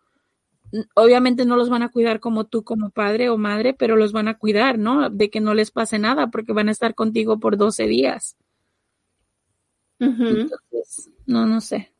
obviamente 0.95 1.45
no 1.45 1.55
los 1.55 1.69
van 1.69 1.83
a 1.83 1.89
cuidar 1.89 2.19
como 2.19 2.45
tú 2.45 2.63
como 2.63 2.89
padre 2.89 3.29
o 3.29 3.37
madre, 3.37 3.73
pero 3.73 3.95
los 3.95 4.11
van 4.11 4.27
a 4.27 4.37
cuidar, 4.37 4.77
¿no? 4.77 5.09
De 5.09 5.29
que 5.29 5.41
no 5.41 5.53
les 5.53 5.71
pase 5.71 5.99
nada 5.99 6.27
porque 6.27 6.53
van 6.53 6.69
a 6.69 6.71
estar 6.71 6.95
contigo 6.95 7.39
por 7.39 7.57
12 7.57 7.85
días. 7.85 8.37
Entonces, 9.99 11.09
no, 11.25 11.45
no 11.45 11.61
sé. 11.61 11.91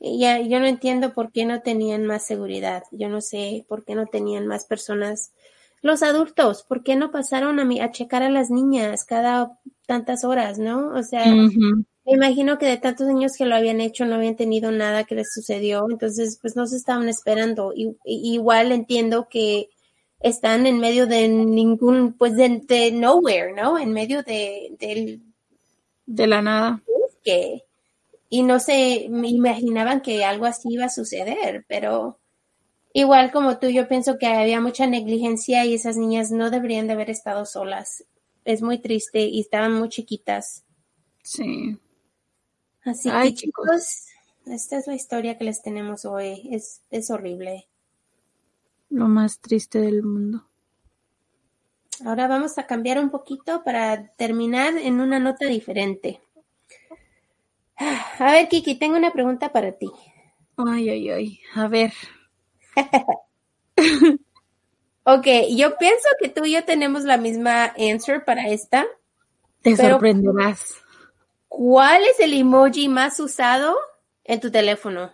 Ya, 0.00 0.40
yo 0.40 0.60
no 0.60 0.66
entiendo 0.66 1.12
por 1.12 1.30
qué 1.30 1.44
no 1.44 1.60
tenían 1.60 2.06
más 2.06 2.26
seguridad. 2.26 2.84
Yo 2.90 3.08
no 3.08 3.20
sé 3.20 3.66
por 3.68 3.84
qué 3.84 3.94
no 3.94 4.06
tenían 4.06 4.46
más 4.46 4.64
personas. 4.64 5.32
Los 5.82 6.02
adultos, 6.02 6.62
¿por 6.62 6.82
qué 6.82 6.96
no 6.96 7.10
pasaron 7.10 7.58
a, 7.60 7.84
a 7.84 7.90
checar 7.90 8.22
a 8.22 8.30
las 8.30 8.50
niñas 8.50 9.04
cada 9.04 9.58
tantas 9.86 10.24
horas, 10.24 10.58
no? 10.58 10.88
O 10.94 11.02
sea, 11.02 11.24
me 12.06 12.12
imagino 12.12 12.58
que 12.58 12.66
de 12.66 12.78
tantos 12.78 13.08
años 13.08 13.32
que 13.36 13.44
lo 13.44 13.54
habían 13.54 13.80
hecho 13.80 14.04
no 14.04 14.16
habían 14.16 14.36
tenido 14.36 14.70
nada 14.72 15.04
que 15.04 15.14
les 15.14 15.32
sucedió, 15.32 15.86
entonces 15.90 16.38
pues 16.40 16.56
no 16.56 16.66
se 16.66 16.76
estaban 16.76 17.08
esperando. 17.08 17.72
Y, 17.74 17.96
igual 18.04 18.72
entiendo 18.72 19.28
que 19.28 19.68
están 20.20 20.66
en 20.66 20.78
medio 20.78 21.06
de 21.06 21.28
ningún, 21.28 22.14
pues 22.14 22.36
de, 22.36 22.90
nowhere, 22.92 23.52
¿no? 23.52 23.78
En 23.78 23.92
medio 23.92 24.22
de, 24.22 24.74
del... 24.78 25.22
De 26.06 26.26
la 26.26 26.42
nada. 26.42 26.82
Que, 27.22 27.64
y 28.30 28.42
no 28.42 28.60
se 28.60 29.04
imaginaban 29.04 30.00
que 30.00 30.24
algo 30.24 30.46
así 30.46 30.68
iba 30.70 30.86
a 30.86 30.90
suceder, 30.90 31.64
pero 31.68 32.18
igual 32.94 33.30
como 33.30 33.58
tú, 33.58 33.68
yo 33.68 33.88
pienso 33.88 34.18
que 34.18 34.26
había 34.26 34.60
mucha 34.60 34.86
negligencia 34.86 35.66
y 35.66 35.74
esas 35.74 35.96
niñas 35.96 36.30
no 36.30 36.50
deberían 36.50 36.86
de 36.86 36.94
haber 36.94 37.10
estado 37.10 37.44
solas. 37.44 38.04
Es 38.44 38.62
muy 38.62 38.78
triste 38.78 39.20
y 39.20 39.40
estaban 39.40 39.74
muy 39.74 39.90
chiquitas. 39.90 40.64
Sí. 41.22 41.78
Así 42.84 43.10
que 43.10 43.34
chicos, 43.34 44.06
esta 44.46 44.78
es 44.78 44.86
la 44.86 44.94
historia 44.94 45.36
que 45.36 45.44
les 45.44 45.62
tenemos 45.62 46.04
hoy. 46.04 46.48
Es, 46.50 46.82
es 46.90 47.10
horrible. 47.10 47.68
Lo 48.88 49.06
más 49.06 49.40
triste 49.40 49.80
del 49.80 50.02
mundo. 50.02 50.46
Ahora 52.04 52.26
vamos 52.26 52.56
a 52.58 52.66
cambiar 52.66 52.98
un 52.98 53.10
poquito 53.10 53.62
para 53.62 54.08
terminar 54.16 54.76
en 54.78 55.00
una 55.00 55.18
nota 55.18 55.46
diferente. 55.46 56.20
A 57.76 58.32
ver, 58.32 58.48
Kiki, 58.48 58.74
tengo 58.74 58.96
una 58.96 59.12
pregunta 59.12 59.52
para 59.52 59.72
ti. 59.72 59.90
Ay, 60.56 60.88
ay, 60.88 61.10
ay. 61.10 61.40
A 61.54 61.68
ver. 61.68 61.92
ok, 65.04 65.26
yo 65.56 65.76
pienso 65.78 66.08
que 66.20 66.28
tú 66.28 66.44
y 66.44 66.52
yo 66.52 66.64
tenemos 66.64 67.04
la 67.04 67.16
misma 67.16 67.74
answer 67.78 68.24
para 68.24 68.48
esta. 68.48 68.86
Te 69.62 69.76
sorprenderás. 69.76 70.74
¿Cuál 71.50 72.04
es 72.04 72.20
el 72.20 72.32
emoji 72.32 72.88
más 72.88 73.18
usado 73.18 73.76
en 74.22 74.38
tu 74.38 74.52
teléfono? 74.52 75.12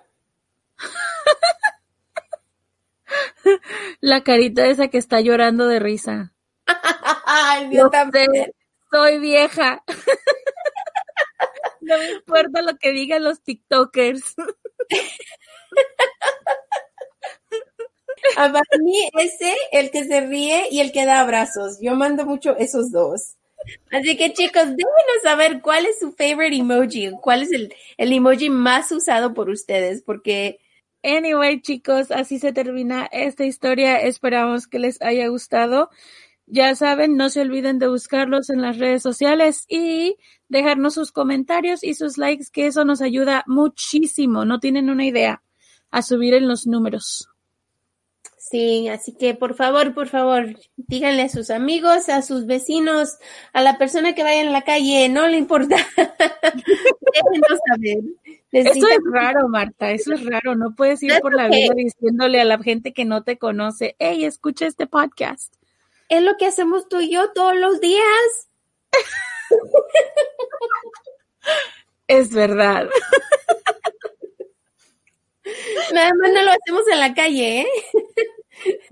La 4.00 4.22
carita 4.22 4.66
esa 4.66 4.88
que 4.88 4.98
está 4.98 5.22
llorando 5.22 5.66
de 5.66 5.80
risa. 5.80 6.34
Ay, 7.24 7.70
Dios 7.70 7.90
también. 7.90 8.52
soy 8.92 9.18
vieja. 9.18 9.82
no 11.80 11.96
me 11.96 12.10
importa 12.12 12.60
lo 12.60 12.76
que 12.76 12.92
digan 12.92 13.24
los 13.24 13.42
TikTokers. 13.42 14.34
Para 18.34 18.62
mí 18.82 19.08
ese, 19.18 19.56
el 19.72 19.90
que 19.90 20.04
se 20.04 20.20
ríe 20.20 20.68
y 20.70 20.80
el 20.80 20.92
que 20.92 21.06
da 21.06 21.20
abrazos. 21.20 21.78
Yo 21.80 21.94
mando 21.94 22.26
mucho 22.26 22.54
esos 22.58 22.92
dos. 22.92 23.36
Así 23.90 24.16
que 24.16 24.32
chicos, 24.32 24.64
déjenos 24.64 25.22
saber 25.22 25.60
cuál 25.60 25.86
es 25.86 25.98
su 25.98 26.12
favorite 26.12 26.56
emoji, 26.56 27.10
cuál 27.20 27.42
es 27.42 27.52
el, 27.52 27.74
el 27.96 28.12
emoji 28.12 28.50
más 28.50 28.90
usado 28.92 29.34
por 29.34 29.48
ustedes, 29.48 30.02
porque... 30.02 30.58
Anyway, 31.02 31.60
chicos, 31.60 32.10
así 32.10 32.40
se 32.40 32.52
termina 32.52 33.06
esta 33.12 33.44
historia. 33.44 34.00
Esperamos 34.00 34.66
que 34.66 34.80
les 34.80 35.00
haya 35.00 35.28
gustado. 35.28 35.88
Ya 36.46 36.74
saben, 36.74 37.16
no 37.16 37.28
se 37.28 37.42
olviden 37.42 37.78
de 37.78 37.88
buscarlos 37.88 38.50
en 38.50 38.60
las 38.60 38.78
redes 38.78 39.02
sociales 39.02 39.66
y 39.68 40.16
dejarnos 40.48 40.94
sus 40.94 41.12
comentarios 41.12 41.84
y 41.84 41.94
sus 41.94 42.18
likes, 42.18 42.46
que 42.52 42.66
eso 42.66 42.84
nos 42.84 43.02
ayuda 43.02 43.44
muchísimo. 43.46 44.44
No 44.44 44.60
tienen 44.60 44.90
una 44.90 45.04
idea 45.04 45.42
a 45.90 46.02
subir 46.02 46.34
en 46.34 46.48
los 46.48 46.66
números. 46.66 47.28
Sí, 48.48 48.86
así 48.88 49.12
que 49.12 49.34
por 49.34 49.56
favor, 49.56 49.92
por 49.92 50.06
favor, 50.06 50.54
díganle 50.76 51.22
a 51.22 51.28
sus 51.28 51.50
amigos, 51.50 52.08
a 52.08 52.22
sus 52.22 52.46
vecinos, 52.46 53.18
a 53.52 53.60
la 53.60 53.76
persona 53.76 54.14
que 54.14 54.22
vaya 54.22 54.40
en 54.40 54.52
la 54.52 54.62
calle, 54.62 55.08
no 55.08 55.26
le 55.26 55.36
importa. 55.36 55.74
Déjenos 55.96 57.58
saber. 57.66 57.98
Eso 58.52 58.86
es 58.88 58.98
raro, 59.10 59.48
Marta, 59.48 59.90
eso 59.90 60.12
es 60.12 60.24
raro. 60.24 60.54
No 60.54 60.76
puedes 60.76 61.02
ir 61.02 61.18
por 61.20 61.34
la 61.34 61.48
vida 61.48 61.74
diciéndole 61.74 62.40
a 62.40 62.44
la 62.44 62.58
gente 62.58 62.92
que 62.92 63.04
no 63.04 63.24
te 63.24 63.36
conoce, 63.36 63.96
hey, 63.98 64.24
escucha 64.24 64.66
este 64.66 64.86
podcast. 64.86 65.52
es 66.08 66.22
lo 66.22 66.36
que 66.36 66.46
hacemos 66.46 66.88
tú 66.88 67.00
y 67.00 67.10
yo 67.10 67.32
todos 67.32 67.56
los 67.56 67.80
días. 67.80 68.48
Es 72.08 72.30
verdad. 72.32 72.88
Nada 75.94 76.10
más 76.20 76.32
no 76.32 76.42
lo 76.42 76.50
hacemos 76.50 76.82
en 76.92 77.00
la 77.00 77.14
calle, 77.14 77.60
¿eh? 77.60 77.66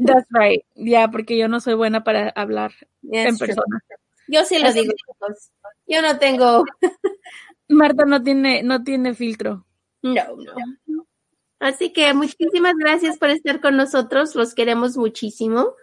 That's 0.05 0.27
right. 0.31 0.63
Ya, 0.75 1.09
porque 1.09 1.37
yo 1.39 1.49
no 1.49 1.61
soy 1.61 1.75
buena 1.75 2.05
para 2.05 2.29
hablar 2.31 2.73
That's 3.03 3.29
en 3.31 3.37
true. 3.39 3.47
persona. 3.49 3.81
Yo 4.29 4.45
sí 4.45 4.59
lo 4.59 4.73
digo. 4.73 4.93
Yo 5.87 6.03
no 6.03 6.19
tengo. 6.19 6.65
Marta 7.69 8.05
no 8.05 8.23
tiene, 8.23 8.63
no 8.63 8.83
tiene 8.85 9.15
filtro. 9.15 9.67
No, 10.03 10.15
no. 10.87 11.07
Así 11.61 11.93
que 11.93 12.13
muchísimas 12.13 12.75
gracias 12.77 13.19
por 13.19 13.31
estar 13.31 13.61
con 13.61 13.77
nosotros. 13.77 14.35
Los 14.35 14.55
queremos 14.55 14.97
muchísimo. 14.97 15.75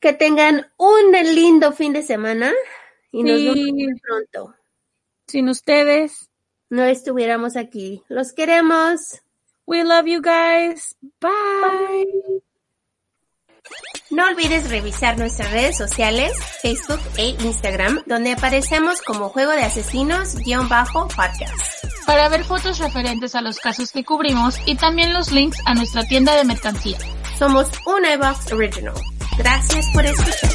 Que 0.00 0.12
tengan 0.12 0.70
un 0.78 1.12
lindo 1.34 1.72
fin 1.72 1.92
de 1.92 2.02
semana 2.02 2.52
y 3.10 3.22
nos 3.24 3.38
Sí. 3.38 3.44
vemos 3.48 3.72
muy 3.72 4.00
pronto. 4.00 4.54
Sin 5.26 5.48
ustedes, 5.48 6.28
No 6.70 6.84
estuviéramos 6.84 7.56
aquí. 7.56 8.02
Los 8.08 8.32
queremos. 8.32 9.20
We 9.72 9.82
love 9.82 10.06
you 10.06 10.20
guys. 10.20 10.94
Bye. 11.18 12.06
No 14.10 14.26
olvides 14.26 14.68
revisar 14.68 15.16
nuestras 15.16 15.50
redes 15.50 15.78
sociales, 15.78 16.36
Facebook 16.60 17.00
e 17.16 17.30
Instagram, 17.42 18.02
donde 18.04 18.32
aparecemos 18.32 19.00
como 19.00 19.30
Juego 19.30 19.52
de 19.52 19.62
Asesinos-podcast. 19.62 21.84
para 22.06 22.28
ver 22.28 22.44
fotos 22.44 22.78
referentes 22.78 23.34
a 23.34 23.40
los 23.40 23.58
casos 23.58 23.92
que 23.92 24.04
cubrimos 24.04 24.60
y 24.66 24.74
también 24.74 25.14
los 25.14 25.32
links 25.32 25.58
a 25.64 25.72
nuestra 25.74 26.04
tienda 26.04 26.36
de 26.36 26.44
mercancía. 26.44 26.98
Somos 27.38 27.70
un 27.86 28.04
iBox 28.04 28.52
Original. 28.52 28.92
Gracias 29.38 29.86
por 29.94 30.04
escuchar. 30.04 30.50